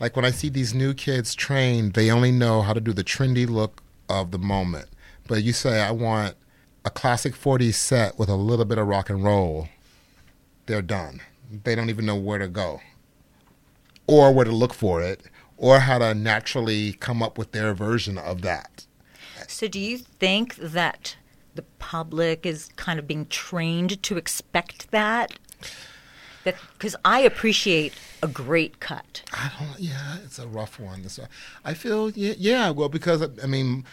Like 0.00 0.16
when 0.16 0.24
I 0.24 0.32
see 0.32 0.48
these 0.48 0.74
new 0.74 0.92
kids 0.92 1.34
trained, 1.34 1.94
they 1.94 2.10
only 2.10 2.32
know 2.32 2.60
how 2.60 2.74
to 2.74 2.80
do 2.80 2.92
the 2.92 3.04
trendy 3.04 3.48
look 3.48 3.82
of 4.08 4.32
the 4.32 4.38
moment. 4.38 4.88
But 5.26 5.42
you 5.42 5.52
say 5.52 5.80
I 5.80 5.92
want 5.92 6.34
a 6.84 6.90
classic 6.90 7.34
40s 7.34 7.74
set 7.74 8.18
with 8.18 8.28
a 8.28 8.34
little 8.34 8.64
bit 8.64 8.76
of 8.76 8.86
rock 8.86 9.08
and 9.08 9.24
roll. 9.24 9.68
They're 10.66 10.82
done. 10.82 11.20
They 11.62 11.74
don't 11.74 11.88
even 11.88 12.04
know 12.04 12.16
where 12.16 12.38
to 12.38 12.48
go 12.48 12.80
or 14.06 14.32
where 14.32 14.44
to 14.44 14.52
look 14.52 14.74
for 14.74 15.00
it 15.00 15.22
or 15.56 15.80
how 15.80 15.98
to 15.98 16.14
naturally 16.14 16.94
come 16.94 17.22
up 17.22 17.38
with 17.38 17.52
their 17.52 17.72
version 17.74 18.18
of 18.18 18.42
that. 18.42 18.86
So 19.46 19.68
do 19.68 19.78
you 19.78 19.98
think 19.98 20.56
that 20.56 21.16
the 21.54 21.62
public 21.78 22.46
is 22.46 22.68
kind 22.76 22.98
of 22.98 23.06
being 23.06 23.26
trained 23.26 24.02
to 24.02 24.16
expect 24.16 24.90
that? 24.90 25.38
that 26.44 26.56
because 26.76 26.94
I 27.04 27.20
appreciate 27.20 27.94
a 28.22 28.28
great 28.28 28.80
cut. 28.80 29.22
I 29.32 29.50
don't. 29.58 29.80
Yeah, 29.80 30.18
it's 30.24 30.38
a 30.38 30.46
rough 30.46 30.78
one. 30.78 31.04
I 31.64 31.74
feel. 31.74 32.10
Yeah, 32.10 32.34
yeah. 32.38 32.70
Well, 32.70 32.88
because 32.88 33.22
I 33.42 33.46
mean, 33.46 33.84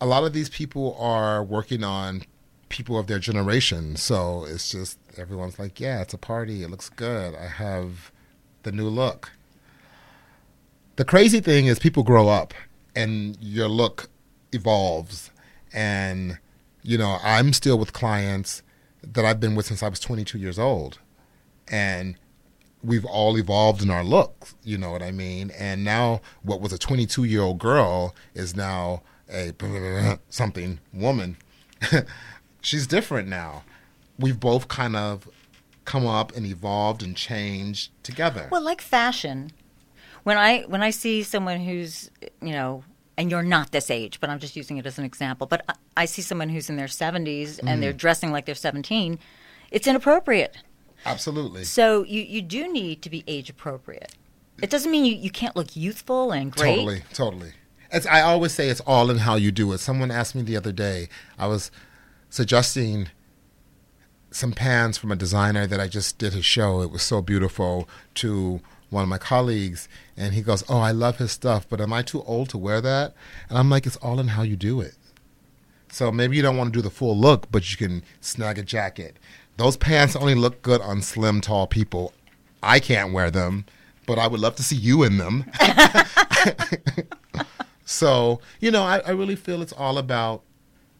a 0.00 0.06
lot 0.06 0.24
of 0.24 0.32
these 0.32 0.48
people 0.48 0.96
are 0.98 1.44
working 1.44 1.84
on 1.84 2.22
people 2.68 2.98
of 2.98 3.06
their 3.06 3.18
generation, 3.18 3.96
so 3.96 4.44
it's 4.48 4.72
just 4.72 4.98
everyone's 5.16 5.58
like, 5.58 5.78
yeah, 5.78 6.00
it's 6.00 6.14
a 6.14 6.18
party. 6.18 6.62
It 6.62 6.70
looks 6.70 6.88
good. 6.88 7.34
I 7.34 7.46
have 7.46 8.10
the 8.62 8.72
new 8.72 8.88
look. 8.88 9.32
The 10.96 11.04
crazy 11.04 11.40
thing 11.40 11.66
is, 11.66 11.78
people 11.78 12.02
grow 12.02 12.28
up, 12.28 12.54
and 12.94 13.36
your 13.40 13.68
look 13.68 14.08
evolves, 14.52 15.30
and 15.72 16.38
you 16.82 16.98
know, 16.98 17.18
I'm 17.22 17.52
still 17.52 17.78
with 17.78 17.92
clients 17.92 18.62
that 19.02 19.24
I've 19.24 19.40
been 19.40 19.54
with 19.54 19.66
since 19.66 19.82
I 19.82 19.88
was 19.88 20.00
22 20.00 20.38
years 20.38 20.58
old 20.58 20.98
and 21.68 22.16
we've 22.82 23.04
all 23.04 23.36
evolved 23.38 23.82
in 23.82 23.90
our 23.90 24.04
looks, 24.04 24.54
you 24.64 24.76
know 24.76 24.90
what 24.90 25.02
I 25.02 25.12
mean? 25.12 25.50
And 25.58 25.84
now 25.84 26.20
what 26.42 26.60
was 26.60 26.72
a 26.72 26.78
22 26.78 27.24
year 27.24 27.42
old 27.42 27.58
girl 27.58 28.14
is 28.34 28.56
now 28.56 29.02
a 29.32 29.52
something 30.28 30.80
woman. 30.92 31.36
She's 32.60 32.86
different 32.86 33.28
now. 33.28 33.64
We've 34.18 34.38
both 34.38 34.68
kind 34.68 34.96
of 34.96 35.28
come 35.84 36.06
up 36.06 36.36
and 36.36 36.46
evolved 36.46 37.02
and 37.02 37.16
changed 37.16 37.90
together. 38.02 38.48
Well, 38.50 38.62
like 38.62 38.80
fashion. 38.80 39.50
When 40.22 40.36
I 40.36 40.62
when 40.62 40.82
I 40.82 40.90
see 40.90 41.24
someone 41.24 41.60
who's, 41.60 42.08
you 42.40 42.52
know, 42.52 42.84
and 43.16 43.30
you're 43.30 43.42
not 43.42 43.72
this 43.72 43.90
age, 43.90 44.20
but 44.20 44.30
I'm 44.30 44.38
just 44.38 44.56
using 44.56 44.78
it 44.78 44.86
as 44.86 44.98
an 44.98 45.04
example, 45.04 45.46
but 45.46 45.64
I, 45.68 45.74
I 45.96 46.04
see 46.06 46.22
someone 46.22 46.48
who's 46.48 46.70
in 46.70 46.76
their 46.76 46.86
70s 46.86 47.58
and 47.58 47.68
mm. 47.68 47.80
they're 47.80 47.92
dressing 47.92 48.32
like 48.32 48.46
they're 48.46 48.54
17, 48.54 49.18
it's 49.70 49.86
inappropriate. 49.86 50.56
Absolutely. 51.04 51.64
So 51.64 52.04
you, 52.04 52.22
you 52.22 52.42
do 52.42 52.72
need 52.72 53.02
to 53.02 53.10
be 53.10 53.24
age 53.26 53.50
appropriate. 53.50 54.14
It 54.62 54.70
doesn't 54.70 54.90
mean 54.90 55.04
you, 55.04 55.14
you 55.14 55.30
can't 55.30 55.56
look 55.56 55.74
youthful 55.74 56.30
and 56.32 56.52
great. 56.52 56.76
Totally, 56.76 57.02
totally. 57.12 57.52
It's, 57.90 58.06
I 58.06 58.22
always 58.22 58.52
say 58.52 58.68
it's 58.68 58.80
all 58.80 59.10
in 59.10 59.18
how 59.18 59.34
you 59.34 59.50
do 59.50 59.72
it. 59.72 59.78
Someone 59.78 60.10
asked 60.10 60.34
me 60.34 60.42
the 60.42 60.56
other 60.56 60.72
day, 60.72 61.08
I 61.38 61.46
was 61.46 61.70
suggesting 62.30 63.08
some 64.30 64.52
pants 64.52 64.96
from 64.96 65.12
a 65.12 65.16
designer 65.16 65.66
that 65.66 65.80
I 65.80 65.88
just 65.88 66.18
did 66.18 66.32
his 66.32 66.44
show. 66.44 66.80
It 66.80 66.90
was 66.90 67.02
so 67.02 67.20
beautiful 67.20 67.88
to 68.14 68.60
one 68.92 69.02
of 69.02 69.08
my 69.08 69.18
colleagues, 69.18 69.88
and 70.16 70.34
he 70.34 70.42
goes, 70.42 70.64
"Oh, 70.68 70.78
I 70.78 70.92
love 70.92 71.18
his 71.18 71.32
stuff, 71.32 71.68
but 71.68 71.80
am 71.80 71.92
I 71.92 72.02
too 72.02 72.22
old 72.22 72.48
to 72.50 72.58
wear 72.58 72.80
that?" 72.80 73.14
And 73.48 73.58
I'm 73.58 73.70
like, 73.70 73.86
"It's 73.86 73.96
all 73.96 74.20
in 74.20 74.28
how 74.28 74.42
you 74.42 74.56
do 74.56 74.80
it." 74.80 74.94
So 75.90 76.10
maybe 76.10 76.36
you 76.36 76.42
don't 76.42 76.56
want 76.56 76.72
to 76.72 76.78
do 76.78 76.82
the 76.82 76.90
full 76.90 77.16
look, 77.16 77.50
but 77.50 77.70
you 77.70 77.76
can 77.76 78.02
snag 78.20 78.58
a 78.58 78.62
jacket. 78.62 79.18
Those 79.58 79.76
pants 79.76 80.16
only 80.16 80.34
look 80.34 80.62
good 80.62 80.80
on 80.80 81.02
slim, 81.02 81.40
tall 81.40 81.66
people. 81.66 82.14
I 82.62 82.80
can't 82.80 83.12
wear 83.12 83.30
them, 83.30 83.66
but 84.06 84.18
I 84.18 84.26
would 84.26 84.40
love 84.40 84.56
to 84.56 84.62
see 84.62 84.76
you 84.76 85.02
in 85.02 85.18
them. 85.18 85.44
so, 87.84 88.40
you 88.60 88.70
know, 88.70 88.82
I, 88.82 89.00
I, 89.00 89.10
really 89.10 89.36
feel 89.36 89.60
it's 89.60 89.72
all 89.72 89.98
about 89.98 90.42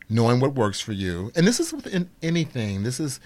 knowing 0.08 0.40
what 0.40 0.54
works 0.54 0.80
for 0.80 0.92
you. 0.92 1.32
And 1.34 1.46
this 1.46 1.58
is 1.58 1.72
with 1.72 2.08
anything. 2.22 2.82
This 2.82 3.00
is 3.00 3.20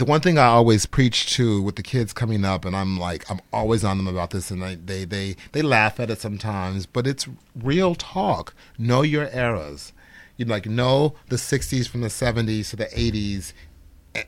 the 0.00 0.04
one 0.04 0.20
thing 0.20 0.38
I 0.38 0.46
always 0.46 0.86
preach 0.86 1.32
to 1.34 1.62
with 1.62 1.76
the 1.76 1.82
kids 1.82 2.12
coming 2.12 2.44
up, 2.44 2.64
and 2.64 2.74
I'm 2.74 2.98
like, 2.98 3.30
I'm 3.30 3.40
always 3.52 3.84
on 3.84 3.96
them 3.96 4.08
about 4.08 4.30
this, 4.30 4.50
and 4.50 4.64
I, 4.64 4.74
they, 4.74 5.04
they, 5.04 5.36
they 5.52 5.62
laugh 5.62 6.00
at 6.00 6.10
it 6.10 6.20
sometimes, 6.20 6.86
but 6.86 7.06
it's 7.06 7.28
real 7.54 7.94
talk. 7.94 8.54
Know 8.78 9.02
your 9.02 9.28
eras 9.28 9.92
you 10.40 10.46
like 10.46 10.64
know 10.64 11.14
the 11.28 11.36
60s 11.36 11.86
from 11.86 12.00
the 12.00 12.08
70s 12.08 12.70
to 12.70 12.76
the 12.76 12.86
80s 12.86 13.52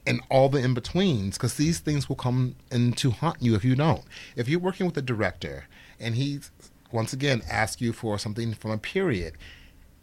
and 0.07 0.21
all 0.29 0.51
the 0.51 0.59
in 0.59 0.75
betweens 0.75 1.39
because 1.39 1.55
these 1.55 1.79
things 1.79 2.07
will 2.07 2.17
come 2.17 2.55
in 2.71 2.93
to 2.93 3.13
haunt 3.13 3.41
you 3.41 3.55
if 3.55 3.65
you 3.65 3.75
don't. 3.75 4.03
If 4.37 4.47
you're 4.47 4.61
working 4.61 4.85
with 4.85 4.97
a 4.99 5.03
director 5.03 5.65
and 5.99 6.15
he 6.15 6.41
once 6.93 7.15
again 7.15 7.41
asks 7.51 7.81
you 7.81 7.95
for 7.95 8.19
something 8.19 8.53
from 8.53 8.73
a 8.73 8.77
period, 8.77 9.39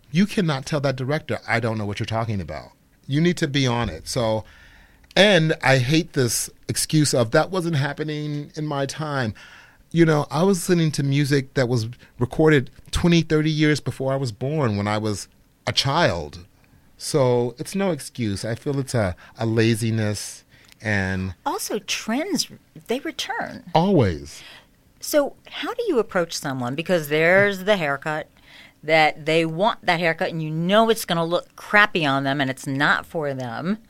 you 0.10 0.26
cannot 0.26 0.66
tell 0.66 0.82
that 0.82 0.96
director, 0.96 1.38
I 1.48 1.60
don't 1.60 1.78
know 1.78 1.86
what 1.86 2.00
you're 2.00 2.08
talking 2.08 2.42
about. 2.42 2.72
You 3.06 3.22
need 3.22 3.38
to 3.38 3.48
be 3.48 3.68
on 3.68 3.88
it. 3.88 4.08
So, 4.08 4.46
and 5.20 5.54
I 5.62 5.80
hate 5.80 6.14
this 6.14 6.50
excuse 6.70 7.14
of 7.14 7.32
that 7.32 7.52
wasn't 7.52 7.76
happening 7.76 8.54
in 8.56 8.66
my 8.66 8.86
time. 8.86 9.34
You 9.92 10.06
know, 10.06 10.26
I 10.32 10.44
was 10.44 10.70
listening 10.70 10.92
to 10.94 11.04
music 11.04 11.56
that 11.56 11.68
was 11.68 11.90
recorded 12.20 12.72
20, 12.92 13.24
30 13.24 13.52
years 13.52 13.82
before 13.82 14.14
I 14.14 14.16
was 14.16 14.32
born 14.32 14.78
when 14.78 14.88
I 14.88 14.98
was 14.98 15.28
a 15.68 15.74
child. 15.74 16.46
So 16.98 17.54
it's 17.58 17.76
no 17.76 17.92
excuse. 17.92 18.46
I 18.46 18.56
feel 18.56 18.80
it's 18.80 18.94
a, 18.94 19.14
a 19.38 19.46
laziness 19.46 20.46
and 20.82 21.36
also 21.46 21.80
trends 21.80 22.50
they 22.88 23.00
return 23.00 23.66
always. 23.76 24.42
So 25.02 25.36
how 25.50 25.74
do 25.74 25.84
you 25.90 26.00
approach 26.00 26.38
someone 26.38 26.76
because 26.76 27.10
there's 27.10 27.66
the 27.66 27.76
haircut 27.76 28.30
that 28.82 29.26
they 29.26 29.46
want 29.46 29.86
that 29.86 30.00
haircut 30.00 30.30
and 30.30 30.42
you 30.42 30.50
know 30.50 30.90
it's 30.90 31.04
going 31.04 31.18
to 31.18 31.24
look 31.24 31.54
crappy 31.58 32.06
on 32.06 32.24
them 32.24 32.40
and 32.40 32.50
it's 32.50 32.66
not 32.66 33.06
for 33.06 33.34
them. 33.34 33.80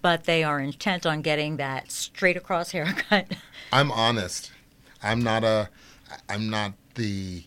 but 0.00 0.24
they 0.24 0.42
are 0.44 0.60
intent 0.60 1.06
on 1.06 1.22
getting 1.22 1.56
that 1.56 1.90
straight 1.90 2.36
across 2.36 2.70
haircut. 2.70 3.26
I'm 3.72 3.90
honest. 3.90 4.52
I'm 5.02 5.22
not 5.22 5.44
a 5.44 5.68
I'm 6.28 6.50
not 6.50 6.74
the 6.94 7.44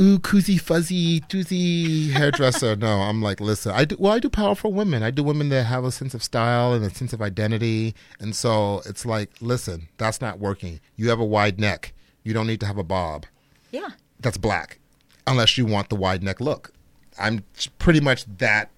ooh, 0.00 0.18
koozy, 0.18 0.58
fuzzy, 0.58 1.20
doozy 1.20 2.10
hairdresser. 2.10 2.76
no, 2.78 3.00
I'm 3.02 3.22
like, 3.22 3.40
listen, 3.40 3.72
I 3.72 3.84
do, 3.84 3.96
well, 3.98 4.12
I 4.12 4.18
do 4.18 4.28
powerful 4.28 4.72
women. 4.72 5.02
I 5.02 5.10
do 5.10 5.22
women 5.22 5.48
that 5.50 5.64
have 5.64 5.84
a 5.84 5.92
sense 5.92 6.14
of 6.14 6.22
style 6.22 6.72
and 6.72 6.84
a 6.84 6.90
sense 6.90 7.12
of 7.12 7.20
identity. 7.20 7.94
And 8.18 8.34
so 8.34 8.82
it's 8.86 9.04
like, 9.04 9.30
listen, 9.40 9.88
that's 9.98 10.20
not 10.20 10.38
working. 10.38 10.80
You 10.96 11.10
have 11.10 11.20
a 11.20 11.24
wide 11.24 11.60
neck. 11.60 11.92
You 12.22 12.32
don't 12.32 12.46
need 12.46 12.60
to 12.60 12.66
have 12.66 12.78
a 12.78 12.84
bob. 12.84 13.26
Yeah. 13.70 13.90
That's 14.18 14.36
black, 14.36 14.78
unless 15.26 15.56
you 15.56 15.64
want 15.66 15.88
the 15.88 15.96
wide 15.96 16.22
neck 16.22 16.40
look. 16.40 16.72
I'm 17.18 17.44
pretty 17.78 18.00
much 18.00 18.24
that 18.38 18.70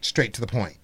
straight 0.00 0.32
to 0.34 0.40
the 0.40 0.46
point 0.46 0.77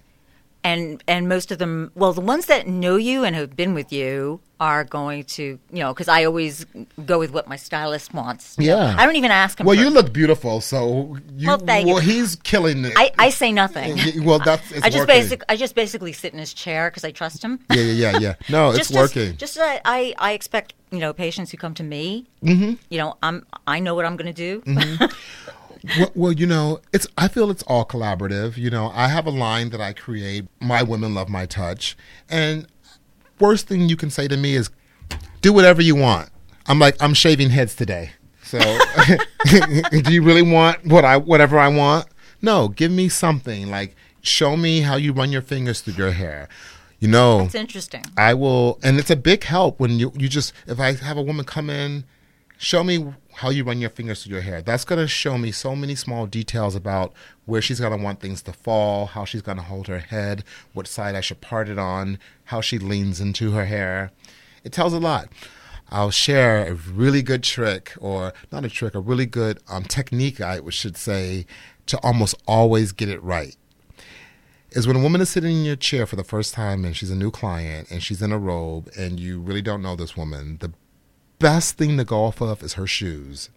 and 0.65 1.05
and 1.07 1.29
most 1.29 1.53
of 1.53 1.59
them 1.59 1.93
well 1.95 2.13
the 2.13 2.21
ones 2.21 2.47
that 2.47 2.67
know 2.67 2.97
you 2.97 3.23
and 3.23 3.37
have 3.37 3.55
been 3.55 3.75
with 3.75 3.93
you 3.93 4.41
are 4.59 4.83
going 4.83 5.23
to 5.25 5.59
you 5.71 5.79
know 5.83 5.93
because 5.93 6.09
i 6.09 6.25
always 6.25 6.65
go 7.05 7.19
with 7.19 7.33
what 7.33 7.47
my 7.47 7.57
stylist 7.57 8.15
wants. 8.15 8.57
Yeah. 8.59 8.95
I 8.97 9.05
don't 9.05 9.17
even 9.17 9.31
ask 9.31 9.61
him 9.61 9.67
well 9.67 9.75
you 9.77 9.91
look 9.91 10.13
beautiful 10.13 10.61
so 10.61 11.19
you, 11.37 11.49
well, 11.49 11.59
thank 11.59 11.87
well 11.87 12.03
you. 12.03 12.13
he's 12.13 12.37
killing 12.37 12.85
it. 12.85 12.95
I, 12.97 13.11
I 13.19 13.31
say 13.31 13.53
nothing. 13.53 14.25
Well 14.25 14.39
that's 14.39 14.73
i 14.83 14.89
just 14.89 15.07
basically 15.07 15.45
i 15.49 15.57
just 15.57 15.75
basically 15.75 16.13
sit 16.13 16.33
in 16.33 16.39
his 16.39 16.55
chair 16.55 16.91
because 16.91 17.05
i 17.05 17.11
trust 17.11 17.45
him. 17.45 17.61
Yeah 17.71 17.83
yeah 17.83 17.93
yeah 17.93 18.19
yeah. 18.19 18.35
No 18.49 18.71
it's 18.75 18.89
just, 18.89 18.95
working. 18.95 19.37
just, 19.37 19.57
just 19.57 19.81
I, 19.85 20.15
I 20.19 20.33
expect 20.33 20.75
you 20.91 20.99
know 20.99 21.13
patients 21.13 21.51
who 21.51 21.59
come 21.59 21.75
to 21.75 21.83
me 21.83 22.27
mm-hmm. 22.43 22.75
you 22.89 22.99
know 22.99 23.17
i'm 23.23 23.45
i 23.67 23.81
know 23.81 23.95
what 23.95 24.07
i'm 24.07 24.17
going 24.17 24.33
to 24.33 24.41
do. 24.49 24.61
Mm-hmm. 24.63 25.05
well, 25.99 26.11
well, 26.15 26.33
you 26.33 26.47
know, 26.47 26.81
it's. 26.93 27.07
I 27.19 27.29
feel 27.29 27.51
it's 27.51 27.63
all 27.65 27.85
collaborative. 27.85 28.57
You 28.57 28.71
know, 28.71 28.91
I 28.95 29.09
have 29.09 29.27
a 29.27 29.31
line 29.31 29.71
that 29.71 29.81
I 29.81 29.93
create. 29.93 30.47
My 30.61 30.83
women 30.83 31.15
love 31.15 31.29
my 31.29 31.47
touch, 31.47 31.97
and 32.29 32.67
worst 33.39 33.69
thing 33.69 33.89
you 33.89 33.97
can 33.97 34.11
say 34.11 34.29
to 34.29 34.37
me 34.37 34.55
is, 34.55 34.71
"Do 35.41 35.53
whatever 35.53 35.83
you 35.83 35.95
want." 35.95 36.31
I'm 36.67 36.79
like, 36.79 36.97
I'm 37.01 37.15
shaving 37.15 37.51
heads 37.51 37.75
today. 37.75 38.13
So, 38.43 38.59
do 39.45 40.13
you 40.13 40.23
really 40.23 40.43
want 40.43 40.87
what 40.87 41.05
I 41.05 41.17
whatever 41.17 41.59
I 41.59 41.69
want? 41.69 42.07
No, 42.41 42.69
give 42.69 42.91
me 42.91 43.09
something. 43.09 43.71
Like, 43.71 43.97
show 44.23 44.57
me 44.57 44.81
how 44.81 44.97
you 44.97 45.13
run 45.13 45.33
your 45.33 45.43
fingers 45.43 45.81
through 45.81 45.95
your 45.95 46.13
hair. 46.13 46.49
You 47.01 47.09
know, 47.09 47.41
it's 47.41 47.55
interesting. 47.55 48.05
I 48.17 48.35
will, 48.35 48.79
and 48.83 48.99
it's 48.99 49.11
a 49.11 49.17
big 49.17 49.45
help 49.45 49.81
when 49.81 49.99
you 49.99 50.13
you 50.17 50.29
just 50.29 50.53
if 50.67 50.81
I 50.81 50.93
have 50.93 51.19
a 51.19 51.23
woman 51.23 51.45
come 51.45 51.69
in, 51.69 52.05
show 52.65 52.83
me 52.83 53.13
how 53.35 53.51
you 53.51 53.63
run 53.63 53.79
your 53.79 53.91
fingers 53.91 54.25
through 54.25 54.33
your 54.33 54.43
hair. 54.43 54.63
That's 54.63 54.87
going 54.87 55.01
to 55.01 55.07
show 55.07 55.37
me 55.37 55.53
so 55.53 55.77
many 55.77 55.95
small 55.95 56.27
details 56.27 56.75
about 56.75 57.13
where 57.45 57.61
she's 57.61 57.79
going 57.79 57.97
to 57.97 58.03
want 58.03 58.21
things 58.21 58.41
to 58.43 58.55
fall, 58.55 59.07
how 59.07 59.27
she's 59.27 59.43
going 59.43 59.59
to 59.59 59.63
hold 59.63 59.87
her 59.89 59.99
head, 59.99 60.45
what 60.73 60.87
side 60.87 61.15
I 61.15 61.21
should 61.21 61.43
part 61.43 61.69
it 61.69 61.79
on, 61.79 62.19
how 62.45 62.63
she 62.63 62.79
leans 62.79 63.21
into 63.21 63.53
her 63.53 63.67
hair. 63.67 64.13
It 64.65 64.73
tells 64.73 64.95
a 64.95 64.99
lot. 64.99 65.29
I'll 65.91 66.11
share 66.11 66.67
a 66.67 66.75
really 66.75 67.21
good 67.21 67.43
trick, 67.43 67.93
or 68.01 68.33
not 68.51 68.65
a 68.65 68.71
trick, 68.71 68.95
a 68.95 69.01
really 69.01 69.27
good 69.27 69.61
um, 69.69 69.85
technique, 69.85 70.41
I 70.41 70.61
should 70.71 70.97
say, 70.97 71.45
to 71.87 71.99
almost 71.99 72.35
always 72.49 72.93
get 72.93 73.11
it 73.11 73.23
right. 73.23 73.55
Is 74.71 74.87
when 74.87 74.97
a 74.97 75.01
woman 75.01 75.21
is 75.21 75.29
sitting 75.29 75.55
in 75.59 75.65
your 75.65 75.77
chair 75.77 76.07
for 76.07 76.17
the 76.17 76.25
first 76.25 76.55
time 76.55 76.85
and 76.85 76.97
she's 76.97 77.11
a 77.11 77.15
new 77.15 77.31
client 77.31 77.91
and 77.91 78.03
she's 78.03 78.23
in 78.23 78.33
a 78.33 78.39
robe 78.39 78.91
and 78.99 79.21
you 79.21 79.39
really 79.39 79.63
don't 79.63 79.83
know 79.83 79.95
this 79.95 80.17
woman, 80.17 80.57
the 80.61 80.73
best 81.45 81.77
thing 81.77 81.99
to 81.99 82.05
go 82.05 82.25
off 82.25 82.41
of 82.41 82.63
is 82.63 82.73
her 82.73 82.87
shoes 82.87 83.51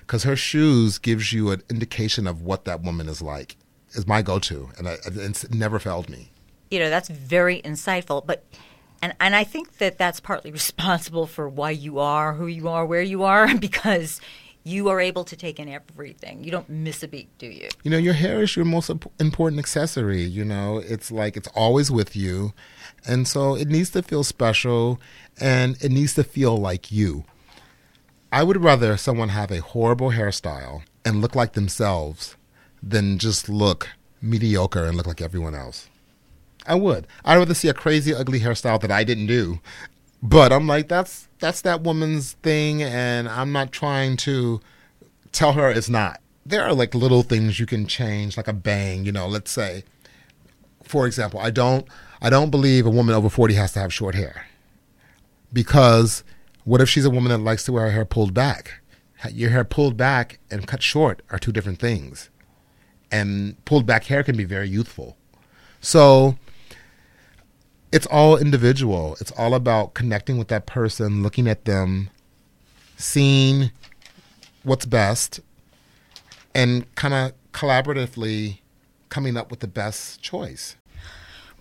because 0.00 0.22
her 0.22 0.34
shoes 0.34 0.96
gives 0.96 1.30
you 1.30 1.50
an 1.50 1.62
indication 1.68 2.26
of 2.26 2.40
what 2.40 2.64
that 2.64 2.80
woman 2.80 3.06
is 3.06 3.20
like 3.20 3.58
is 3.92 4.06
my 4.06 4.22
go-to 4.22 4.70
and 4.78 4.88
I, 4.88 4.96
it's 5.04 5.50
never 5.50 5.78
failed 5.78 6.08
me 6.08 6.30
you 6.70 6.78
know 6.78 6.88
that's 6.88 7.10
very 7.10 7.60
insightful 7.60 8.24
but 8.24 8.46
and 9.02 9.14
and 9.20 9.36
I 9.36 9.44
think 9.44 9.76
that 9.76 9.98
that's 9.98 10.20
partly 10.20 10.50
responsible 10.62 11.26
for 11.26 11.46
why 11.46 11.72
you 11.72 11.98
are 11.98 12.32
who 12.32 12.46
you 12.46 12.66
are 12.66 12.86
where 12.86 13.02
you 13.02 13.24
are 13.24 13.54
because 13.68 14.22
you 14.66 14.88
are 14.88 14.98
able 14.98 15.24
to 15.24 15.36
take 15.36 15.60
in 15.60 15.68
everything. 15.68 16.42
You 16.42 16.50
don't 16.50 16.70
miss 16.70 17.02
a 17.02 17.08
beat, 17.08 17.28
do 17.36 17.46
you? 17.46 17.68
You 17.82 17.90
know, 17.90 17.98
your 17.98 18.14
hair 18.14 18.42
is 18.42 18.56
your 18.56 18.64
most 18.64 18.90
important 19.20 19.58
accessory. 19.58 20.22
You 20.22 20.42
know, 20.42 20.78
it's 20.78 21.10
like 21.10 21.36
it's 21.36 21.48
always 21.48 21.90
with 21.90 22.16
you. 22.16 22.54
And 23.06 23.28
so 23.28 23.54
it 23.54 23.68
needs 23.68 23.90
to 23.90 24.02
feel 24.02 24.24
special 24.24 24.98
and 25.38 25.76
it 25.82 25.90
needs 25.92 26.14
to 26.14 26.24
feel 26.24 26.56
like 26.56 26.90
you. 26.90 27.24
I 28.34 28.42
would 28.42 28.64
rather 28.64 28.96
someone 28.96 29.28
have 29.28 29.52
a 29.52 29.60
horrible 29.60 30.10
hairstyle 30.10 30.82
and 31.04 31.20
look 31.20 31.36
like 31.36 31.52
themselves 31.52 32.34
than 32.82 33.16
just 33.16 33.48
look 33.48 33.90
mediocre 34.20 34.86
and 34.86 34.96
look 34.96 35.06
like 35.06 35.22
everyone 35.22 35.54
else. 35.54 35.88
I 36.66 36.74
would. 36.74 37.06
I'd 37.24 37.36
rather 37.36 37.54
see 37.54 37.68
a 37.68 37.74
crazy, 37.74 38.12
ugly 38.12 38.40
hairstyle 38.40 38.80
that 38.80 38.90
I 38.90 39.04
didn't 39.04 39.28
do. 39.28 39.60
But 40.20 40.52
I'm 40.52 40.66
like, 40.66 40.88
that's 40.88 41.28
that's 41.38 41.60
that 41.60 41.82
woman's 41.82 42.32
thing, 42.42 42.82
and 42.82 43.28
I'm 43.28 43.52
not 43.52 43.70
trying 43.70 44.16
to 44.26 44.60
tell 45.30 45.52
her 45.52 45.70
it's 45.70 45.88
not. 45.88 46.20
There 46.44 46.64
are 46.64 46.74
like 46.74 46.92
little 46.92 47.22
things 47.22 47.60
you 47.60 47.66
can 47.66 47.86
change, 47.86 48.36
like 48.36 48.48
a 48.48 48.52
bang. 48.52 49.04
You 49.04 49.12
know, 49.12 49.28
let's 49.28 49.52
say, 49.52 49.84
for 50.82 51.06
example, 51.06 51.38
I 51.38 51.50
don't 51.50 51.86
I 52.20 52.30
don't 52.30 52.50
believe 52.50 52.84
a 52.84 52.90
woman 52.90 53.14
over 53.14 53.28
40 53.28 53.54
has 53.54 53.74
to 53.74 53.78
have 53.78 53.94
short 53.94 54.16
hair 54.16 54.46
because 55.52 56.24
what 56.64 56.80
if 56.80 56.88
she's 56.88 57.04
a 57.04 57.10
woman 57.10 57.30
that 57.30 57.38
likes 57.38 57.64
to 57.64 57.72
wear 57.72 57.86
her 57.86 57.92
hair 57.92 58.04
pulled 58.04 58.34
back? 58.34 58.80
Your 59.30 59.50
hair 59.50 59.64
pulled 59.64 59.96
back 59.96 60.38
and 60.50 60.66
cut 60.66 60.82
short 60.82 61.22
are 61.30 61.38
two 61.38 61.52
different 61.52 61.78
things. 61.78 62.28
And 63.10 63.62
pulled 63.64 63.86
back 63.86 64.04
hair 64.04 64.22
can 64.22 64.36
be 64.36 64.44
very 64.44 64.68
youthful. 64.68 65.16
So 65.80 66.36
it's 67.92 68.06
all 68.06 68.36
individual. 68.36 69.16
It's 69.20 69.30
all 69.32 69.54
about 69.54 69.94
connecting 69.94 70.36
with 70.36 70.48
that 70.48 70.66
person, 70.66 71.22
looking 71.22 71.46
at 71.46 71.64
them, 71.64 72.10
seeing 72.96 73.70
what's 74.62 74.84
best, 74.84 75.40
and 76.54 76.92
kind 76.96 77.14
of 77.14 77.32
collaboratively 77.52 78.58
coming 79.10 79.36
up 79.36 79.50
with 79.50 79.60
the 79.60 79.68
best 79.68 80.20
choice. 80.22 80.76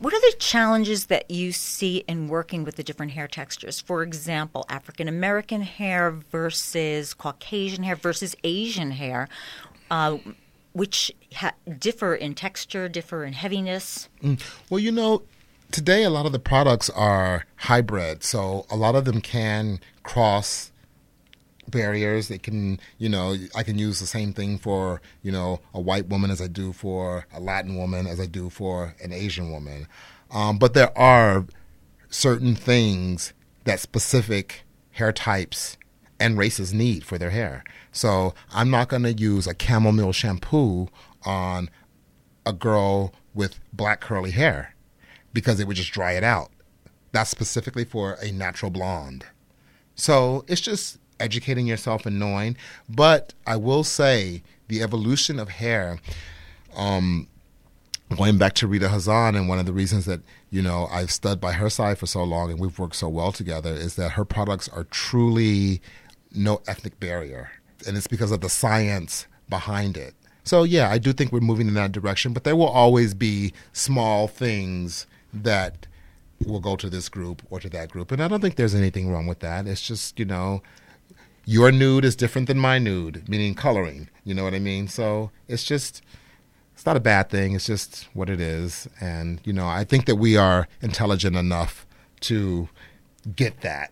What 0.04 0.14
are 0.14 0.20
the 0.20 0.36
challenges 0.38 1.06
that 1.06 1.32
you 1.32 1.54
see 1.54 2.04
in 2.10 2.28
working 2.28 2.66
with 2.66 2.76
the 2.76 2.84
different 2.84 3.14
hair 3.14 3.26
textures? 3.26 3.80
For 3.80 4.04
example, 4.04 4.66
African 4.68 5.08
American 5.08 5.62
hair 5.62 6.12
versus 6.12 7.14
Caucasian 7.14 7.84
hair 7.84 7.96
versus 7.96 8.36
Asian 8.44 8.92
hair, 8.92 9.30
uh, 9.90 10.18
which 10.74 11.14
ha- 11.36 11.54
differ 11.80 12.16
in 12.16 12.36
texture, 12.36 12.90
differ 12.90 13.24
in 13.24 13.32
heaviness. 13.32 14.10
Mm. 14.22 14.42
Well, 14.70 14.82
you 14.82 14.92
know, 14.92 15.22
today 15.72 16.04
a 16.04 16.10
lot 16.10 16.26
of 16.26 16.34
the 16.34 16.40
products 16.40 16.90
are 16.90 17.46
hybrid, 17.56 18.26
so 18.26 18.66
a 18.70 18.76
lot 18.76 18.96
of 18.96 19.06
them 19.06 19.22
can 19.22 19.80
cross 20.04 20.73
barriers. 21.70 22.28
They 22.28 22.38
can, 22.38 22.80
you 22.98 23.10
know, 23.10 23.36
I 23.56 23.64
can 23.64 23.78
use 23.78 24.00
the 24.00 24.06
same 24.06 24.34
thing 24.34 24.58
for, 24.58 25.02
you 25.22 25.32
know, 25.32 25.60
a 25.74 25.82
white 25.82 26.08
woman 26.08 26.32
as 26.32 26.42
I 26.42 26.48
do 26.48 26.74
for 26.74 27.26
a 27.34 27.40
Latin 27.40 27.76
woman, 27.78 28.08
as 28.08 28.20
I 28.20 28.26
do 28.26 28.50
for 28.50 28.96
an 29.04 29.12
Asian 29.12 29.52
woman. 29.52 29.88
Um, 30.32 30.58
but 30.58 30.74
there 30.74 30.98
are 30.98 31.46
certain 32.10 32.56
things 32.56 33.34
that 33.66 33.80
specific 33.80 34.64
hair 34.92 35.12
types 35.12 35.78
and 36.20 36.38
races 36.38 36.74
need 36.74 37.04
for 37.04 37.18
their 37.18 37.32
hair. 37.32 37.64
So 37.92 38.34
I'm 38.54 38.70
not 38.70 38.88
going 38.88 39.04
to 39.04 39.14
use 39.14 39.48
a 39.48 39.56
chamomile 39.60 40.14
shampoo 40.14 40.88
on 41.26 41.70
a 42.46 42.54
girl 42.54 43.14
with 43.34 43.60
black 43.72 44.02
curly 44.02 44.32
hair 44.32 44.76
because 45.34 45.60
it 45.60 45.68
would 45.68 45.78
just 45.78 45.92
dry 45.92 46.14
it 46.14 46.24
out. 46.24 46.52
That's 47.12 47.30
specifically 47.30 47.86
for 47.86 48.14
a 48.22 48.32
natural 48.32 48.72
blonde. 48.72 49.26
So 49.96 50.46
it's 50.48 50.62
just 50.62 51.00
educating 51.24 51.66
yourself 51.66 52.06
and 52.06 52.20
knowing. 52.20 52.58
But 52.90 53.34
I 53.48 53.56
will 53.56 53.84
say 53.84 54.44
the 54.68 54.84
evolution 54.84 55.40
of 55.40 55.50
hair, 55.50 56.00
um, 56.76 57.28
going 58.16 58.38
back 58.38 58.54
to 58.56 58.68
Rita 58.68 58.88
Hazan, 58.90 59.36
and 59.36 59.48
one 59.48 59.60
of 59.60 59.66
the 59.66 59.74
reasons 59.74 60.06
that 60.06 60.22
you 60.52 60.62
know 60.62 60.88
I've 60.92 61.12
stood 61.12 61.40
by 61.40 61.54
her 61.54 61.70
side 61.70 61.98
for 61.98 62.06
so 62.06 62.24
long 62.24 62.52
and 62.52 62.60
we've 62.60 62.78
worked 62.78 62.98
so 62.98 63.10
well 63.10 63.32
together 63.32 63.74
is 63.74 63.96
that 63.96 64.12
her 64.12 64.26
products 64.26 64.68
are 64.70 64.84
truly 64.86 65.82
no 66.34 66.62
ethnic 66.68 67.00
barrier, 67.00 67.52
and 67.88 67.96
it's 67.96 68.08
because 68.08 68.32
of 68.32 68.42
the 68.42 68.50
science 68.50 69.28
behind 69.50 69.98
it. 69.98 70.14
So 70.44 70.64
yeah, 70.64 70.90
I 70.90 70.98
do 70.98 71.14
think 71.14 71.32
we're 71.32 71.40
moving 71.40 71.68
in 71.68 71.74
that 71.76 71.94
direction, 71.94 72.34
but 72.34 72.44
there 72.44 72.56
will 72.56 72.68
always 72.68 73.14
be 73.14 73.54
small 73.72 74.28
things 74.28 75.08
that 75.34 75.88
will 76.46 76.60
go 76.60 76.76
to 76.76 76.90
this 76.90 77.08
group 77.08 77.42
or 77.50 77.62
to 77.62 77.70
that 77.70 77.90
group, 77.90 78.12
and 78.12 78.22
I 78.22 78.28
don't 78.28 78.42
think 78.42 78.56
there's 78.56 78.76
anything 78.76 79.10
wrong 79.10 79.28
with 79.28 79.40
that. 79.40 79.68
It's 79.68 79.82
just 79.82 80.20
you 80.20 80.26
know 80.26 80.62
your 81.46 81.72
nude 81.72 82.06
is 82.06 82.16
different 82.16 82.48
than 82.48 82.58
my 82.60 82.80
nude, 82.80 83.28
meaning 83.28 83.54
coloring. 83.56 84.10
You 84.24 84.34
know 84.34 84.44
what 84.44 84.54
I 84.54 84.60
mean? 84.60 84.88
So 84.88 85.32
it's 85.48 85.64
just 85.64 86.02
it's 86.74 86.86
not 86.86 86.98
a 86.98 87.02
bad 87.02 87.30
thing. 87.30 87.54
It's 87.54 87.66
just 87.66 88.08
what 88.14 88.30
it 88.30 88.40
is, 88.42 88.88
and 89.00 89.40
you 89.44 89.54
know 89.54 89.68
I 89.68 89.84
think 89.84 90.06
that 90.06 90.16
we 90.16 90.38
are 90.38 90.68
intelligent 90.82 91.36
enough 91.36 91.86
to 92.22 92.70
get 93.36 93.62
that. 93.62 93.92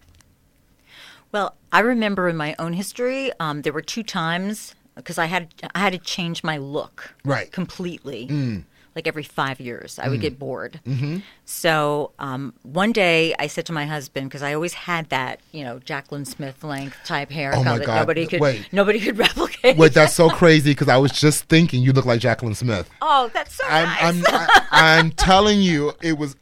Well, 1.31 1.55
I 1.71 1.79
remember 1.79 2.27
in 2.27 2.35
my 2.35 2.55
own 2.59 2.73
history, 2.73 3.31
um, 3.39 3.61
there 3.61 3.71
were 3.71 3.81
two 3.81 4.03
times 4.03 4.75
because 4.95 5.17
I 5.17 5.25
had 5.25 5.53
I 5.73 5.79
had 5.79 5.93
to 5.93 5.99
change 5.99 6.43
my 6.43 6.57
look 6.57 7.13
Right. 7.23 7.51
completely. 7.51 8.27
Mm. 8.27 8.63
Like 8.95 9.07
every 9.07 9.23
five 9.23 9.59
years, 9.61 9.97
I 9.99 10.09
would 10.09 10.19
get 10.19 10.37
bored. 10.37 10.81
Mm-hmm. 10.85 11.19
So 11.45 12.11
um, 12.19 12.53
one 12.63 12.91
day, 12.91 13.33
I 13.39 13.47
said 13.47 13.65
to 13.67 13.73
my 13.73 13.85
husband 13.85 14.29
because 14.29 14.43
I 14.43 14.53
always 14.53 14.73
had 14.73 15.09
that, 15.09 15.39
you 15.53 15.63
know, 15.63 15.79
Jaclyn 15.79 16.27
Smith 16.27 16.61
length 16.63 16.97
type 17.05 17.31
hair 17.31 17.53
Oh, 17.55 17.63
my 17.63 17.77
that 17.77 17.87
nobody 17.87 18.27
could 18.27 18.41
Wait. 18.41 18.67
nobody 18.73 18.99
could 18.99 19.17
replicate. 19.27 19.77
Wait, 19.77 19.93
that's 19.93 20.13
so 20.13 20.29
crazy 20.29 20.71
because 20.71 20.89
I 20.89 20.97
was 20.97 21.11
just 21.13 21.45
thinking 21.45 21.81
you 21.81 21.93
look 21.93 22.05
like 22.05 22.19
Jaclyn 22.19 22.55
Smith. 22.55 22.89
oh, 23.01 23.29
that's 23.33 23.55
so 23.55 23.63
I'm 23.67 23.85
nice. 23.85 24.03
I'm 24.03 24.23
I, 24.27 24.67
I'm 24.71 25.11
telling 25.11 25.61
you, 25.61 25.93
it 26.01 26.17
was 26.17 26.35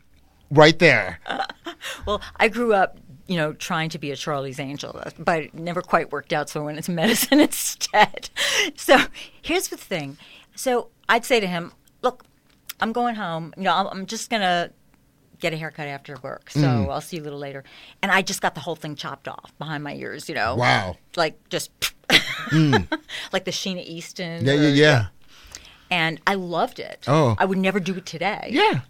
right 0.52 0.78
there. 0.80 1.20
Well, 2.06 2.22
I 2.36 2.50
grew 2.50 2.74
up, 2.74 2.98
you 3.28 3.38
know, 3.38 3.54
trying 3.54 3.90
to 3.92 4.00
be 4.00 4.12
a 4.12 4.16
Charlie's 4.18 4.60
Angel, 4.60 5.02
but 5.18 5.44
it 5.44 5.54
never 5.54 5.82
quite 5.82 6.12
worked 6.12 6.34
out. 6.34 6.50
So 6.50 6.62
I 6.62 6.66
went 6.66 6.78
into 6.78 6.92
medicine 6.92 7.40
instead. 7.40 8.30
So 8.76 8.98
here's 9.42 9.70
the 9.70 9.78
thing. 9.78 10.18
So 10.56 10.90
I'd 11.08 11.24
say 11.24 11.40
to 11.40 11.48
him, 11.48 11.66
"Look, 11.66 11.72
I'm 12.82 12.92
going 12.94 13.16
home. 13.16 13.54
You 13.58 13.64
know, 13.64 13.74
I'm, 13.74 13.88
I'm 13.88 14.06
just 14.06 14.30
gonna." 14.30 14.72
Get 15.42 15.54
a 15.54 15.56
haircut 15.56 15.88
after 15.88 16.18
work, 16.22 16.50
so 16.50 16.60
Mm. 16.60 16.90
I'll 16.92 17.00
see 17.00 17.16
you 17.16 17.22
a 17.22 17.24
little 17.24 17.40
later. 17.40 17.64
And 18.02 18.12
I 18.12 18.22
just 18.22 18.42
got 18.42 18.56
the 18.56 18.60
whole 18.60 18.76
thing 18.76 18.98
chopped 18.98 19.26
off 19.26 19.54
behind 19.58 19.86
my 19.86 19.94
ears, 19.96 20.28
you 20.28 20.36
know. 20.36 20.56
Wow. 20.58 20.98
Like 21.16 21.40
just 21.48 21.72
like 23.32 23.46
the 23.46 23.52
Sheena 23.52 23.82
Easton. 23.86 24.44
Mm. 24.44 24.46
Yeah, 24.46 24.54
or- 24.54 24.56
yeah, 24.58 24.68
yeah. 24.70 25.06
And 25.92 26.20
I 26.28 26.34
loved 26.36 26.80
it. 26.80 27.06
Oh. 27.08 27.38
I 27.40 27.46
would 27.46 27.58
never 27.58 27.80
do 27.80 27.96
it 27.96 28.06
today. 28.06 28.50
Yeah. 28.52 28.82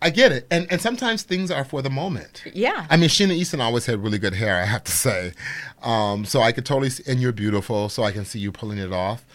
I 0.00 0.08
get 0.08 0.32
it. 0.32 0.46
And 0.50 0.66
and 0.72 0.80
sometimes 0.80 1.24
things 1.24 1.50
are 1.50 1.62
for 1.64 1.82
the 1.82 1.90
moment. 1.90 2.42
Yeah. 2.54 2.86
I 2.88 2.96
mean, 2.96 3.10
Sheena 3.10 3.32
Easton 3.32 3.60
always 3.60 3.84
had 3.84 4.02
really 4.02 4.18
good 4.18 4.34
hair, 4.34 4.56
I 4.62 4.64
have 4.64 4.84
to 4.84 4.92
say. 4.92 5.34
Um, 5.82 6.24
so 6.24 6.40
I 6.40 6.52
could 6.52 6.64
totally 6.64 6.88
see, 6.88 7.02
and 7.06 7.20
you're 7.20 7.32
beautiful, 7.32 7.90
so 7.90 8.02
I 8.02 8.12
can 8.12 8.24
see 8.24 8.38
you 8.38 8.50
pulling 8.50 8.78
it 8.78 8.94
off. 8.94 9.26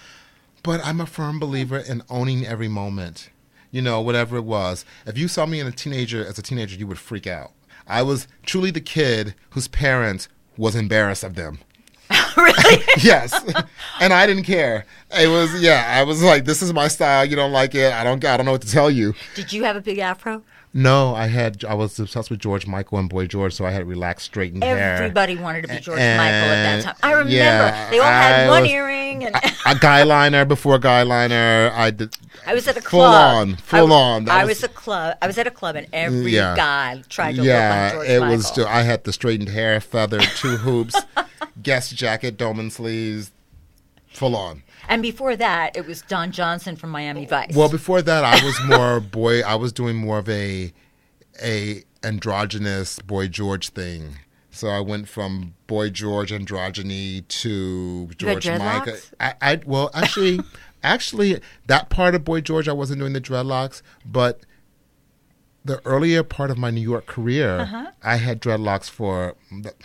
But 0.63 0.84
I'm 0.84 0.99
a 0.99 1.06
firm 1.06 1.39
believer 1.39 1.78
in 1.78 2.01
owning 2.10 2.47
every 2.47 2.67
moment. 2.67 3.30
You 3.75 3.81
know, 3.81 3.99
whatever 3.99 4.38
it 4.38 4.45
was. 4.45 4.85
If 5.05 5.17
you 5.17 5.27
saw 5.27 5.45
me 5.45 5.59
in 5.59 5.67
a 5.67 5.71
teenager 5.71 6.25
as 6.25 6.39
a 6.39 6.41
teenager, 6.41 6.77
you 6.77 6.88
would 6.88 6.97
freak 6.97 7.27
out. 7.27 7.51
I 7.85 8.03
was 8.03 8.25
truly 8.45 8.71
the 8.71 8.79
kid 8.79 9.35
whose 9.49 9.67
parents 9.67 10.29
was 10.55 10.77
embarrassed 10.77 11.25
of 11.25 11.35
them. 11.35 11.59
really? 12.38 12.83
yes. 13.01 13.38
and 13.99 14.13
I 14.13 14.25
didn't 14.27 14.45
care. 14.45 14.85
It 15.11 15.27
was 15.27 15.61
yeah, 15.61 15.93
I 15.93 16.03
was 16.03 16.23
like, 16.23 16.45
this 16.45 16.61
is 16.61 16.71
my 16.71 16.88
style, 16.88 17.25
you 17.25 17.35
don't 17.35 17.51
like 17.51 17.75
it, 17.75 17.91
I 17.91 18.05
don't 18.05 18.23
I 18.23 18.38
don't 18.38 18.45
know 18.45 18.53
what 18.53 18.61
to 18.61 18.71
tell 18.71 18.89
you. 18.89 19.13
Did 19.35 19.51
you 19.51 19.65
have 19.65 19.75
a 19.75 19.81
big 19.81 19.99
afro? 19.99 20.41
No, 20.77 21.15
I 21.15 21.27
had 21.27 21.63
I 21.63 21.73
was 21.73 21.97
obsessed 21.97 22.29
with 22.29 22.39
George 22.41 22.67
Michael 22.67 22.97
and 22.99 23.07
Boy 23.07 23.27
George, 23.27 23.53
so 23.53 23.65
I 23.65 23.71
had 23.71 23.88
relaxed, 23.88 24.25
straightened 24.25 24.61
hair. 24.61 24.77
Everybody 24.95 25.38
wanted 25.38 25.61
to 25.61 25.67
be 25.69 25.79
George 25.79 25.99
And- 25.99 26.17
Michael 26.17 26.51
at 26.51 26.63
that 26.63 26.83
time. 26.83 26.95
I 27.01 27.11
remember 27.13 27.31
yeah, 27.31 27.89
they 27.91 27.99
all 27.99 28.05
had 28.05 28.41
I 28.41 28.49
one 28.49 28.63
was- 28.63 28.71
earring, 28.71 29.23
and 29.23 29.35
a 29.65 29.75
guy 29.75 30.03
liner 30.03 30.43
before 30.43 30.77
guy 30.77 31.03
liner. 31.03 31.71
I 31.73 31.91
did. 31.91 32.13
I 32.45 32.53
was 32.53 32.67
at 32.67 32.75
a 32.75 32.81
full 32.81 32.99
club. 32.99 33.38
on, 33.38 33.55
full 33.55 33.93
I, 33.93 33.95
on. 34.01 34.25
That 34.25 34.35
I 34.41 34.43
was, 34.43 34.63
a 34.63 34.67
club. 34.67 35.17
I 35.21 35.27
was 35.27 35.38
at 35.38 35.47
a 35.47 35.51
club, 35.51 35.77
and 35.77 35.88
every 35.93 36.33
Yeah. 36.33 36.55
guy 36.57 37.01
tried 37.07 37.38
to 37.38 37.43
yeah, 37.43 37.91
look 37.93 37.99
like 37.99 38.07
George 38.07 38.09
it 38.09 38.19
Michael. 38.19 38.35
was. 38.35 38.47
Still, 38.47 38.67
I 38.67 38.81
had 38.81 39.03
the 39.05 39.13
straightened 39.13 39.49
hair, 39.49 39.79
feather, 39.79 40.19
two 40.19 40.57
hoops, 40.57 40.95
guest 41.63 41.95
jacket, 41.95 42.35
Dolman 42.38 42.69
sleeves, 42.69 43.31
full 44.09 44.35
on. 44.35 44.61
And 44.89 45.01
before 45.01 45.35
that, 45.35 45.75
it 45.75 45.85
was 45.85 46.01
Don 46.03 46.31
Johnson 46.31 46.75
from 46.75 46.89
Miami 46.89 47.25
Vice. 47.25 47.55
Well, 47.55 47.69
before 47.69 48.01
that, 48.01 48.23
I 48.23 48.43
was 48.43 48.59
more 48.65 48.99
boy. 49.19 49.41
I 49.41 49.55
was 49.55 49.71
doing 49.71 49.95
more 49.95 50.19
of 50.19 50.29
a 50.29 50.73
a 51.41 51.83
androgynous 52.03 52.99
boy 52.99 53.27
George 53.27 53.69
thing. 53.69 54.19
So 54.51 54.69
I 54.69 54.79
went 54.79 55.09
from 55.09 55.55
boy 55.67 55.89
George 55.89 56.31
androgyny 56.31 57.27
to 57.27 58.07
George 58.17 58.47
Michael. 58.47 58.95
I, 59.19 59.33
I 59.41 59.59
well 59.65 59.89
actually 59.93 60.39
actually 60.83 61.41
that 61.67 61.89
part 61.89 62.15
of 62.15 62.23
boy 62.23 62.41
George 62.41 62.69
I 62.69 62.73
wasn't 62.73 62.99
doing 62.99 63.13
the 63.13 63.21
dreadlocks, 63.21 63.81
but 64.05 64.41
the 65.65 65.82
earlier 65.86 66.21
part 66.23 66.51
of 66.51 66.58
my 66.58 66.69
New 66.69 66.82
York 66.93 67.06
career, 67.08 67.60
Uh-huh. 67.62 67.88
I 68.04 68.17
had 68.17 68.39
dreadlocks 68.39 68.88
for 68.89 69.36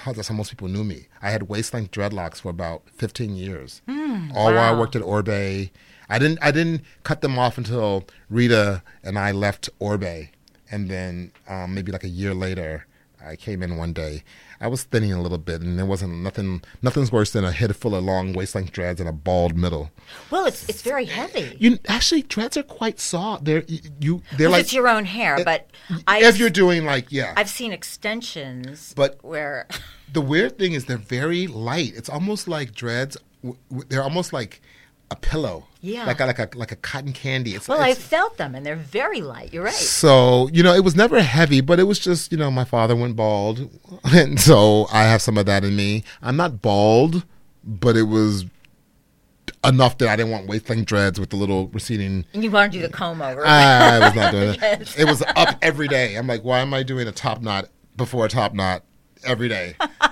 how 0.03 0.12
that's 0.12 0.29
how 0.29 0.35
most 0.35 0.51
people 0.51 0.69
knew 0.69 0.85
me. 0.85 1.07
I 1.23 1.31
had 1.31 1.45
waist 1.49 1.73
length 1.75 1.90
dreadlocks 1.93 2.40
for 2.43 2.51
about 2.51 2.83
fifteen 3.03 3.35
years. 3.35 3.81
All 3.88 4.53
while 4.55 4.75
I 4.75 4.79
worked 4.79 4.95
at 4.95 5.03
Oribe. 5.03 5.71
I 6.12 6.19
didn't 6.19 6.38
I 6.43 6.51
didn't 6.51 6.83
cut 7.05 7.21
them 7.23 7.38
off 7.38 7.57
until 7.57 8.05
Rita 8.29 8.83
and 9.03 9.19
I 9.19 9.31
left 9.33 9.71
Oribe, 9.81 10.29
and 10.71 10.90
then 10.90 11.33
um, 11.49 11.75
maybe 11.75 11.93
like 11.93 12.05
a 12.05 12.09
year 12.09 12.35
later, 12.35 12.87
I 13.25 13.37
came 13.37 13.62
in 13.62 13.77
one 13.77 13.93
day. 13.93 14.23
I 14.62 14.68
was 14.68 14.83
thinning 14.85 15.12
a 15.12 15.23
little 15.23 15.38
bit, 15.38 15.62
and 15.62 15.79
there 15.79 15.87
wasn't 15.87 16.12
nothing. 16.23 16.62
Nothing's 16.83 17.11
worse 17.11 17.31
than 17.33 17.44
a 17.44 17.53
head 17.53 17.75
full 17.75 17.94
of 17.94 18.05
long 18.05 18.35
waist 18.35 18.55
length 18.55 18.73
dreads 18.73 19.01
and 19.01 19.09
a 19.09 19.12
bald 19.12 19.57
middle. 19.57 19.90
well, 20.31 20.44
it's 20.44 20.68
it's 20.68 20.83
very 20.83 21.07
heavy. 21.07 21.57
You 21.59 21.79
actually 21.88 22.23
dreads 22.23 22.57
are 22.59 22.62
quite 22.62 23.01
soft. 23.01 23.44
They're 23.46 23.64
you. 24.01 24.23
They're 24.37 24.51
like 24.51 24.61
it's 24.62 24.75
your 24.75 24.87
own 24.88 25.07
hair, 25.07 25.42
but 25.44 25.70
I 26.07 26.23
if 26.25 26.38
you're 26.38 26.51
doing 26.51 26.85
like 26.85 27.11
yeah. 27.11 27.33
I've 27.37 27.49
seen 27.49 27.73
extensions, 27.73 28.92
But- 28.94 29.25
where 29.25 29.66
the 30.12 30.20
weird 30.20 30.59
thing 30.59 30.73
is 30.73 30.85
they're 30.87 30.96
very 30.99 31.46
light. 31.46 31.92
It's 31.96 32.09
almost 32.09 32.46
like 32.49 32.75
dreads. 32.75 33.16
They're 33.88 34.03
almost 34.03 34.33
like 34.33 34.61
a 35.11 35.16
pillow. 35.16 35.66
Yeah. 35.81 36.05
Like 36.05 36.20
a, 36.20 36.27
like 36.27 36.38
a 36.38 36.49
like 36.55 36.73
a 36.73 36.77
cotton 36.77 37.12
candy. 37.12 37.55
It's, 37.55 37.66
well, 37.66 37.81
I 37.81 37.90
it's 37.90 38.01
felt 38.03 38.37
them, 38.37 38.55
and 38.55 38.64
they're 38.66 38.77
very 38.77 39.23
light. 39.23 39.53
You're 39.53 39.64
right. 39.64 39.73
so 39.73 40.49
you 40.53 40.62
know 40.62 40.75
it 40.75 40.85
was 40.85 40.94
never 40.94 41.23
heavy, 41.23 41.61
but 41.61 41.81
it 41.81 41.85
was 41.85 41.99
just 41.99 42.33
you 42.33 42.38
know 42.38 42.51
my 42.51 42.64
father 42.64 42.94
went 42.94 43.16
bald, 43.16 43.70
and 44.05 44.38
so 44.38 44.87
I 44.92 45.05
have 45.05 45.23
some 45.23 45.38
of 45.38 45.46
that 45.46 45.64
in 45.64 45.77
me. 45.77 46.05
I'm 46.23 46.37
not 46.37 46.61
bald, 46.61 47.25
but 47.64 47.96
it 47.96 48.05
was 48.05 48.44
enough 49.64 49.99
that 49.99 50.09
I 50.09 50.16
didn't 50.16 50.33
want 50.33 50.46
waist 50.46 50.68
length 50.68 50.87
dreads 50.87 51.20
with 51.20 51.31
the 51.31 51.37
little 51.37 51.68
receding. 51.68 52.25
And 52.33 52.42
you 52.42 52.51
want 52.51 52.73
to 52.73 52.79
do 52.79 52.87
the 52.87 52.92
comb 52.92 53.20
over. 53.20 53.44
I 53.46 53.99
was 53.99 54.14
not 54.14 54.33
doing 54.33 54.57
it. 54.61 54.96
It 54.99 55.05
was 55.07 55.23
up 55.23 55.57
every 55.62 55.88
day. 55.88 56.16
I'm 56.16 56.27
like, 56.27 56.42
why 56.42 56.61
am 56.61 56.73
I 56.73 56.83
doing 56.83 57.07
a 57.09 57.12
top 57.12 57.42
knot 57.42 57.68
before 57.96 58.25
a 58.27 58.29
top 58.29 58.55
knot 58.55 58.85
every 59.25 59.49
day? 59.49 59.75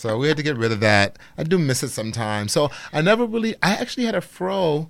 so 0.00 0.16
we 0.16 0.28
had 0.28 0.38
to 0.38 0.42
get 0.42 0.56
rid 0.56 0.72
of 0.72 0.80
that. 0.80 1.18
I 1.36 1.42
do 1.42 1.58
miss 1.58 1.82
it 1.82 1.90
sometimes. 1.90 2.52
So 2.52 2.70
I 2.90 3.02
never 3.02 3.26
really. 3.26 3.54
I 3.62 3.72
actually 3.72 4.06
had 4.06 4.14
a 4.14 4.22
fro 4.22 4.88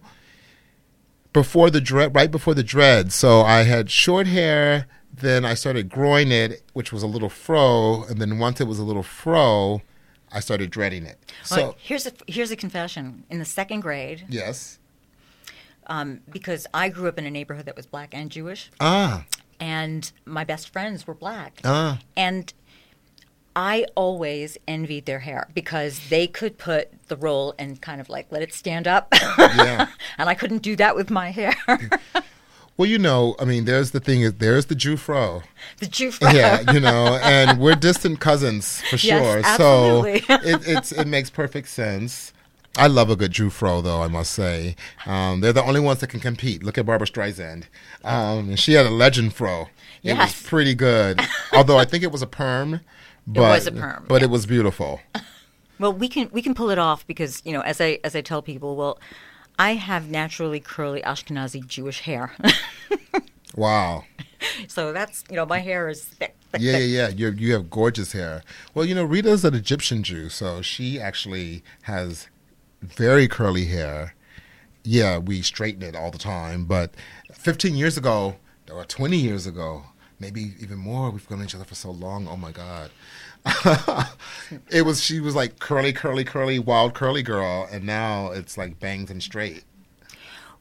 before 1.32 1.68
the 1.68 1.80
dread, 1.80 2.14
right 2.14 2.30
before 2.30 2.54
the 2.54 2.62
dread. 2.62 3.12
So 3.12 3.40
I 3.40 3.64
had 3.64 3.90
short 3.90 4.28
hair. 4.28 4.86
Then 5.12 5.44
I 5.44 5.54
started 5.54 5.88
growing 5.88 6.30
it, 6.30 6.62
which 6.74 6.92
was 6.92 7.02
a 7.02 7.08
little 7.08 7.28
fro, 7.28 8.04
and 8.04 8.20
then 8.20 8.38
once 8.38 8.60
it 8.60 8.68
was 8.68 8.78
a 8.78 8.84
little 8.84 9.02
fro, 9.02 9.82
I 10.30 10.38
started 10.38 10.70
dreading 10.70 11.04
it. 11.04 11.18
So 11.42 11.74
here's 11.76 12.06
a 12.06 12.12
here's 12.28 12.52
a 12.52 12.56
confession. 12.56 13.24
In 13.28 13.40
the 13.40 13.44
second 13.44 13.80
grade, 13.80 14.24
yes, 14.28 14.78
um, 15.88 16.20
because 16.30 16.68
I 16.72 16.88
grew 16.88 17.08
up 17.08 17.18
in 17.18 17.26
a 17.26 17.30
neighborhood 17.30 17.66
that 17.66 17.74
was 17.74 17.86
black 17.86 18.14
and 18.14 18.30
Jewish, 18.30 18.70
ah, 18.78 19.24
and 19.58 20.10
my 20.24 20.44
best 20.44 20.72
friends 20.72 21.08
were 21.08 21.14
black. 21.14 21.60
Ah. 21.64 21.98
And 22.16 22.54
I 23.62 23.84
always 23.94 24.56
envied 24.66 25.04
their 25.04 25.18
hair 25.18 25.48
because 25.54 26.08
they 26.08 26.26
could 26.26 26.56
put 26.56 26.88
the 27.08 27.16
roll 27.16 27.54
and 27.58 27.78
kind 27.78 28.00
of 28.00 28.08
like 28.08 28.32
let 28.32 28.40
it 28.40 28.54
stand 28.54 28.88
up. 28.88 29.08
Yeah. 29.38 29.86
and 30.18 30.30
I 30.30 30.34
couldn't 30.34 30.62
do 30.62 30.76
that 30.76 30.96
with 30.96 31.10
my 31.10 31.30
hair. 31.30 31.54
Well, 32.76 32.88
you 32.88 32.98
know, 32.98 33.36
I 33.38 33.44
mean, 33.44 33.66
there's 33.66 33.90
the 33.90 34.00
thing 34.00 34.22
is 34.22 34.32
there's 34.34 34.64
the 34.64 34.74
Jew 34.74 34.96
fro. 34.96 35.42
the 35.80 35.86
Jew 35.86 36.10
fro. 36.10 36.30
Yeah, 36.30 36.72
you 36.72 36.80
know, 36.80 37.18
and 37.22 37.60
we're 37.60 37.74
distant 37.74 38.20
cousins 38.20 38.80
for 38.88 38.96
Yes, 38.96 39.22
sure. 39.22 39.42
absolutely. 39.44 40.20
So 40.20 40.34
it, 40.48 40.66
it's 40.66 40.90
it 40.92 41.06
makes 41.06 41.28
perfect 41.28 41.68
sense. 41.68 42.32
I 42.78 42.86
love 42.86 43.10
a 43.10 43.16
good 43.16 43.32
Jew 43.32 43.50
fro, 43.50 43.82
though 43.82 44.00
I 44.00 44.08
must 44.08 44.32
say. 44.32 44.76
Um, 45.04 45.42
they're 45.42 45.52
the 45.52 45.62
only 45.62 45.80
ones 45.80 46.00
that 46.00 46.06
can 46.06 46.20
compete. 46.20 46.62
Look 46.62 46.78
at 46.78 46.86
Barbra 46.86 47.06
Streisand, 47.06 47.64
um, 48.02 48.48
and 48.48 48.58
she 48.58 48.72
had 48.72 48.86
a 48.86 48.90
legend 48.90 49.34
fro. 49.34 49.64
It 50.02 50.14
Yes. 50.16 50.40
was 50.40 50.48
pretty 50.48 50.74
good. 50.74 51.20
Although 51.52 51.76
I 51.76 51.84
think 51.84 52.02
it 52.02 52.10
was 52.10 52.22
a 52.22 52.26
perm. 52.26 52.80
But, 53.26 53.40
was 53.42 53.66
a 53.66 53.72
perm, 53.72 54.06
but 54.08 54.20
yeah. 54.20 54.26
it 54.26 54.30
was 54.30 54.46
beautiful. 54.46 55.00
Well, 55.78 55.94
we 55.94 56.08
can 56.08 56.28
we 56.30 56.42
can 56.42 56.52
pull 56.52 56.68
it 56.68 56.78
off 56.78 57.06
because 57.06 57.40
you 57.42 57.52
know, 57.54 57.62
as 57.62 57.80
I 57.80 58.00
as 58.04 58.14
I 58.14 58.20
tell 58.20 58.42
people, 58.42 58.76
well, 58.76 58.98
I 59.58 59.76
have 59.76 60.10
naturally 60.10 60.60
curly 60.60 61.00
Ashkenazi 61.00 61.66
Jewish 61.66 62.00
hair, 62.00 62.32
Wow. 63.56 64.04
so 64.68 64.92
that's 64.92 65.24
you 65.30 65.36
know 65.36 65.46
my 65.46 65.58
hair 65.60 65.88
is 65.88 66.04
thick. 66.04 66.36
thick, 66.52 66.60
Yeah, 66.60 66.72
thick. 66.72 66.80
yeah, 66.82 67.08
yeah. 67.08 67.08
You 67.08 67.30
you 67.32 67.52
have 67.54 67.70
gorgeous 67.70 68.12
hair. 68.12 68.42
Well, 68.74 68.84
you 68.84 68.94
know, 68.94 69.04
Rita's 69.04 69.42
an 69.44 69.54
Egyptian 69.54 70.02
Jew, 70.02 70.28
so 70.28 70.60
she 70.62 71.00
actually 71.00 71.62
has 71.82 72.28
very 72.82 73.26
curly 73.26 73.64
hair. 73.64 74.14
Yeah, 74.84 75.16
we 75.18 75.40
straighten 75.42 75.82
it 75.82 75.96
all 75.96 76.10
the 76.10 76.18
time, 76.18 76.64
but 76.66 76.92
15 77.32 77.74
years 77.74 77.96
ago 77.96 78.36
or 78.70 78.84
20 78.84 79.16
years 79.16 79.46
ago, 79.46 79.84
maybe 80.20 80.52
even 80.60 80.78
more, 80.78 81.10
we've 81.10 81.28
known 81.30 81.42
each 81.42 81.54
other 81.54 81.64
for 81.64 81.74
so 81.74 81.90
long. 81.90 82.28
Oh 82.28 82.36
my 82.36 82.52
god. 82.52 82.90
it 84.70 84.82
was 84.82 85.02
she 85.02 85.18
was 85.18 85.34
like 85.34 85.58
curly, 85.58 85.92
curly, 85.92 86.24
curly, 86.24 86.58
wild 86.58 86.94
curly 86.94 87.22
girl, 87.22 87.66
and 87.72 87.84
now 87.84 88.30
it's 88.30 88.56
like 88.56 88.78
bangs 88.78 89.10
and 89.10 89.22
straight. 89.22 89.64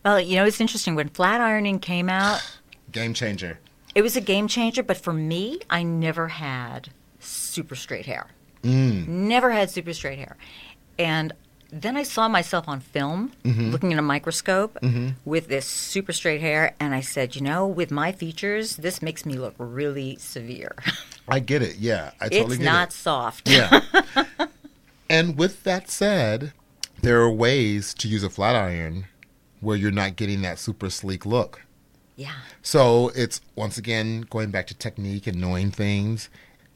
Well, 0.04 0.19
you 0.19 0.38
know, 0.38 0.45
it's 0.45 0.62
interesting 0.62 0.95
when 0.95 1.10
flat 1.10 1.41
ironing 1.41 1.80
came 1.80 2.10
out. 2.10 2.41
Game 2.91 3.13
changer. 3.13 3.60
It 3.93 4.02
was 4.02 4.15
a 4.15 4.22
game 4.22 4.48
changer, 4.48 4.82
but 4.82 4.98
for 4.98 5.13
me, 5.13 5.60
I 5.69 5.84
never 5.84 6.28
had 6.28 6.89
super 7.19 7.76
straight 7.76 8.06
hair. 8.06 8.28
Mm. 8.63 9.08
Never 9.08 9.52
had 9.52 9.69
super 9.69 9.93
straight 9.93 10.17
hair. 10.17 10.38
And 10.98 11.34
then 11.72 11.96
I 11.98 12.04
saw 12.04 12.28
myself 12.28 12.68
on 12.68 12.80
film 12.80 13.32
Mm-hmm. 13.44 13.72
looking 13.72 13.92
in 13.92 14.00
a 14.00 14.04
microscope 14.04 14.78
with 15.26 15.48
this 15.48 15.66
super 15.66 16.12
straight 16.14 16.42
hair, 16.42 16.76
and 16.80 16.94
I 16.94 17.02
said, 17.02 17.36
you 17.36 17.42
know, 17.42 17.66
with 17.68 17.92
my 17.92 18.12
features, 18.12 18.78
this 18.78 19.02
makes 19.02 19.26
me 19.26 19.34
look 19.36 19.56
really 19.58 20.16
severe. 20.18 20.76
I 21.28 21.40
get 21.40 21.62
it. 21.62 21.78
Yeah, 21.78 22.12
I 22.20 22.30
totally 22.30 22.56
it's 22.58 22.64
not 22.66 22.90
it. 22.90 22.94
soft. 22.94 23.50
Yeah. 23.50 23.82
and 25.10 25.38
with 25.38 25.64
that 25.64 25.90
said, 25.90 26.54
there 27.02 27.22
are 27.22 27.32
ways 27.32 27.94
to 27.96 28.08
use 28.08 28.24
a 28.24 28.30
flat 28.30 28.56
iron 28.56 29.06
where 29.62 29.76
you're 29.78 29.92
not 29.92 30.16
getting 30.16 30.42
that 30.42 30.60
super 30.60 30.90
sleek 30.90 31.26
look. 31.26 31.62
Yeah. 32.16 32.34
So 32.62 33.12
it's 33.16 33.42
once 33.56 33.78
again 33.78 34.26
going 34.30 34.52
back 34.52 34.68
to 34.68 34.74
technique 34.74 35.26
and 35.28 35.40
knowing 35.40 35.72
things. 35.72 36.30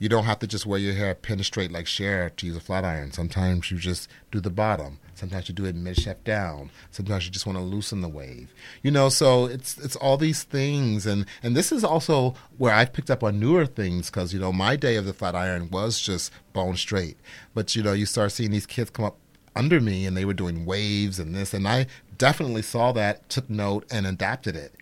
You 0.04 0.10
don't 0.10 0.26
have 0.26 0.40
to 0.40 0.48
just 0.48 0.66
wear 0.66 0.80
your 0.80 0.96
hair 0.96 1.16
pinned 1.16 1.46
straight 1.46 1.72
like 1.72 1.88
Cher 1.88 2.30
to 2.32 2.46
use 2.46 2.58
a 2.58 2.60
flat 2.60 2.84
iron. 2.84 3.14
Sometimes 3.14 3.72
you 3.72 3.78
just 3.78 4.10
do 4.32 4.42
the 4.42 4.50
bottom. 4.50 5.00
Sometimes 5.16 5.48
you 5.48 5.56
do 5.56 5.64
it 5.64 5.78
mid 5.78 5.96
shaft 5.96 6.26
down. 6.26 6.72
Sometimes 6.92 7.26
you 7.26 7.32
just 7.32 7.46
want 7.46 7.58
to 7.58 7.64
loosen 7.64 8.02
the 8.02 8.10
wave. 8.10 8.54
You 8.82 8.92
know, 8.92 9.08
so 9.08 9.46
it's 9.46 9.78
it's 9.78 9.96
all 9.96 10.18
these 10.18 10.44
things, 10.44 11.06
and 11.06 11.26
and 11.42 11.56
this 11.56 11.72
is 11.72 11.86
also 11.86 12.36
where 12.58 12.74
I've 12.74 12.92
picked 12.92 13.10
up 13.10 13.24
on 13.24 13.40
newer 13.40 13.66
things 13.66 14.10
because 14.10 14.34
you 14.34 14.42
know 14.42 14.52
my 14.52 14.76
day 14.76 14.98
of 14.98 15.06
the 15.06 15.14
flat 15.14 15.38
iron 15.38 15.70
was 15.70 16.02
just 16.02 16.34
bone 16.52 16.76
straight, 16.76 17.16
but 17.54 17.74
you 17.74 17.82
know 17.82 17.94
you 17.94 18.06
start 18.06 18.34
seeing 18.34 18.52
these 18.52 18.66
kids 18.66 18.90
come 18.90 19.06
up 19.06 19.16
under 19.56 19.80
me 19.80 20.06
and 20.06 20.18
they 20.18 20.26
were 20.26 20.34
doing 20.34 20.66
waves 20.66 21.18
and 21.18 21.34
this, 21.34 21.54
and 21.54 21.66
I 21.66 21.88
definitely 22.18 22.64
saw 22.64 22.92
that, 22.92 23.30
took 23.30 23.50
note, 23.50 23.86
and 23.90 24.06
adapted 24.06 24.58
it 24.58 24.76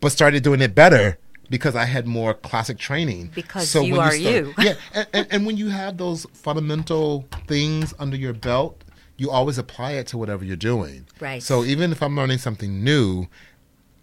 but 0.00 0.12
started 0.12 0.42
doing 0.42 0.60
it 0.60 0.74
better 0.74 1.18
because 1.50 1.74
I 1.76 1.84
had 1.84 2.06
more 2.06 2.34
classic 2.34 2.78
training. 2.78 3.30
Because 3.34 3.68
So 3.70 3.80
you 3.82 3.92
when 3.94 4.00
are 4.02 4.12
start- 4.12 4.34
you. 4.34 4.54
yeah, 4.58 4.74
and, 4.92 5.06
and, 5.12 5.26
and 5.30 5.46
when 5.46 5.56
you 5.56 5.68
have 5.68 5.96
those 5.96 6.26
fundamental 6.32 7.26
things 7.46 7.94
under 7.98 8.16
your 8.16 8.32
belt, 8.34 8.82
you 9.16 9.30
always 9.30 9.58
apply 9.58 9.92
it 9.92 10.06
to 10.08 10.18
whatever 10.18 10.44
you're 10.44 10.56
doing. 10.56 11.06
Right. 11.20 11.42
So 11.42 11.64
even 11.64 11.90
if 11.92 12.02
I'm 12.02 12.14
learning 12.16 12.38
something 12.38 12.84
new, 12.84 13.26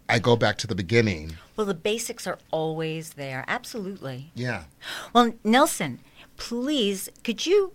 I 0.10 0.20
go 0.20 0.36
back 0.36 0.58
to 0.60 0.68
the 0.68 0.76
beginning. 0.76 1.38
Well, 1.56 1.66
the 1.66 1.74
basics 1.74 2.28
are 2.28 2.38
always 2.52 3.14
there. 3.14 3.46
Absolutely. 3.48 4.32
Yeah. 4.36 4.66
Well, 5.14 5.34
Nelson, 5.44 6.00
please, 6.38 7.10
could 7.24 7.46
you 7.46 7.74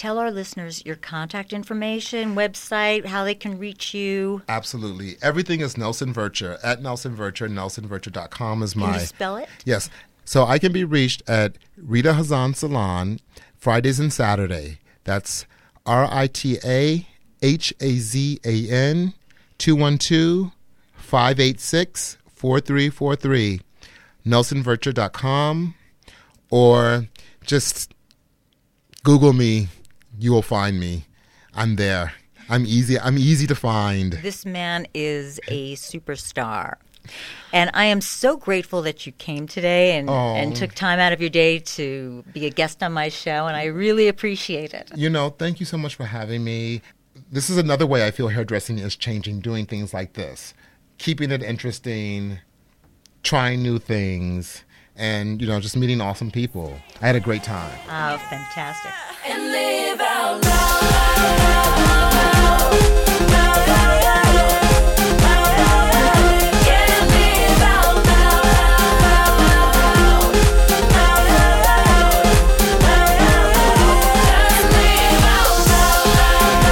tell 0.00 0.16
our 0.16 0.30
listeners 0.30 0.82
your 0.86 0.96
contact 0.96 1.52
information, 1.52 2.34
website, 2.34 3.04
how 3.04 3.22
they 3.22 3.34
can 3.34 3.58
reach 3.58 3.92
you? 3.92 4.40
Absolutely. 4.48 5.16
Everything 5.20 5.60
is 5.60 5.76
Nelson 5.76 6.14
Vercher. 6.14 6.58
At 6.64 6.80
Nelson 6.80 7.14
Vercher, 7.14 7.52
nelsonvercher.com 7.52 8.62
is 8.62 8.72
Can 8.72 8.80
my 8.80 8.94
you 8.94 9.04
spell 9.04 9.36
it? 9.36 9.50
Yes. 9.66 9.90
So 10.24 10.46
I 10.46 10.58
can 10.58 10.72
be 10.72 10.84
reached 10.84 11.22
at 11.28 11.58
Rita 11.76 12.14
Hazan 12.14 12.56
Salon 12.56 13.20
Fridays 13.58 14.00
and 14.00 14.10
Saturday. 14.10 14.78
That's 15.04 15.44
R 15.84 16.08
I 16.10 16.28
T 16.28 16.56
A 16.64 17.06
H 17.42 17.74
A 17.80 17.96
Z 17.96 18.40
A 18.42 18.70
N 18.70 19.12
212 19.58 20.50
586 20.94 22.16
4343. 22.34 23.60
NelsonVercher.com 24.24 25.74
or 26.50 27.06
just 27.44 27.92
Google 29.02 29.34
me. 29.34 29.68
You 30.18 30.32
will 30.32 30.42
find 30.42 30.78
me. 30.80 31.06
I'm 31.54 31.76
there. 31.76 32.12
I'm 32.48 32.64
easy. 32.66 32.98
I'm 32.98 33.16
easy 33.18 33.46
to 33.46 33.54
find. 33.54 34.14
This 34.14 34.44
man 34.44 34.86
is 34.94 35.40
a 35.48 35.74
superstar. 35.76 36.74
And 37.52 37.70
I 37.74 37.84
am 37.86 38.00
so 38.00 38.36
grateful 38.36 38.82
that 38.82 39.06
you 39.06 39.12
came 39.12 39.46
today 39.46 39.96
and, 39.96 40.10
Oh. 40.10 40.34
and 40.36 40.54
took 40.54 40.74
time 40.74 40.98
out 40.98 41.12
of 41.12 41.20
your 41.20 41.30
day 41.30 41.58
to 41.60 42.22
be 42.32 42.46
a 42.46 42.50
guest 42.50 42.82
on 42.82 42.92
my 42.92 43.08
show, 43.08 43.46
and 43.46 43.56
I 43.56 43.64
really 43.64 44.06
appreciate 44.06 44.74
it. 44.74 44.90
You 44.94 45.08
know, 45.08 45.30
thank 45.30 45.60
you 45.60 45.66
so 45.66 45.78
much 45.78 45.94
for 45.94 46.04
having 46.04 46.44
me. 46.44 46.82
This 47.32 47.48
is 47.48 47.56
another 47.56 47.86
way 47.86 48.06
I 48.06 48.10
feel 48.10 48.28
hairdressing 48.28 48.78
is 48.78 48.96
changing, 48.96 49.40
doing 49.40 49.64
things 49.66 49.94
like 49.94 50.12
this, 50.12 50.52
keeping 50.98 51.30
it 51.30 51.42
interesting, 51.42 52.38
trying 53.22 53.62
new 53.62 53.78
things, 53.78 54.64
and, 54.94 55.40
you 55.40 55.48
know, 55.48 55.58
just 55.58 55.76
meeting 55.76 56.00
awesome 56.00 56.30
people. 56.30 56.78
I 57.00 57.06
had 57.06 57.16
a 57.16 57.20
great 57.20 57.42
time. 57.42 57.78
Oh, 57.86 58.18
fantastic. 58.28 58.92
Loud. 61.20 61.59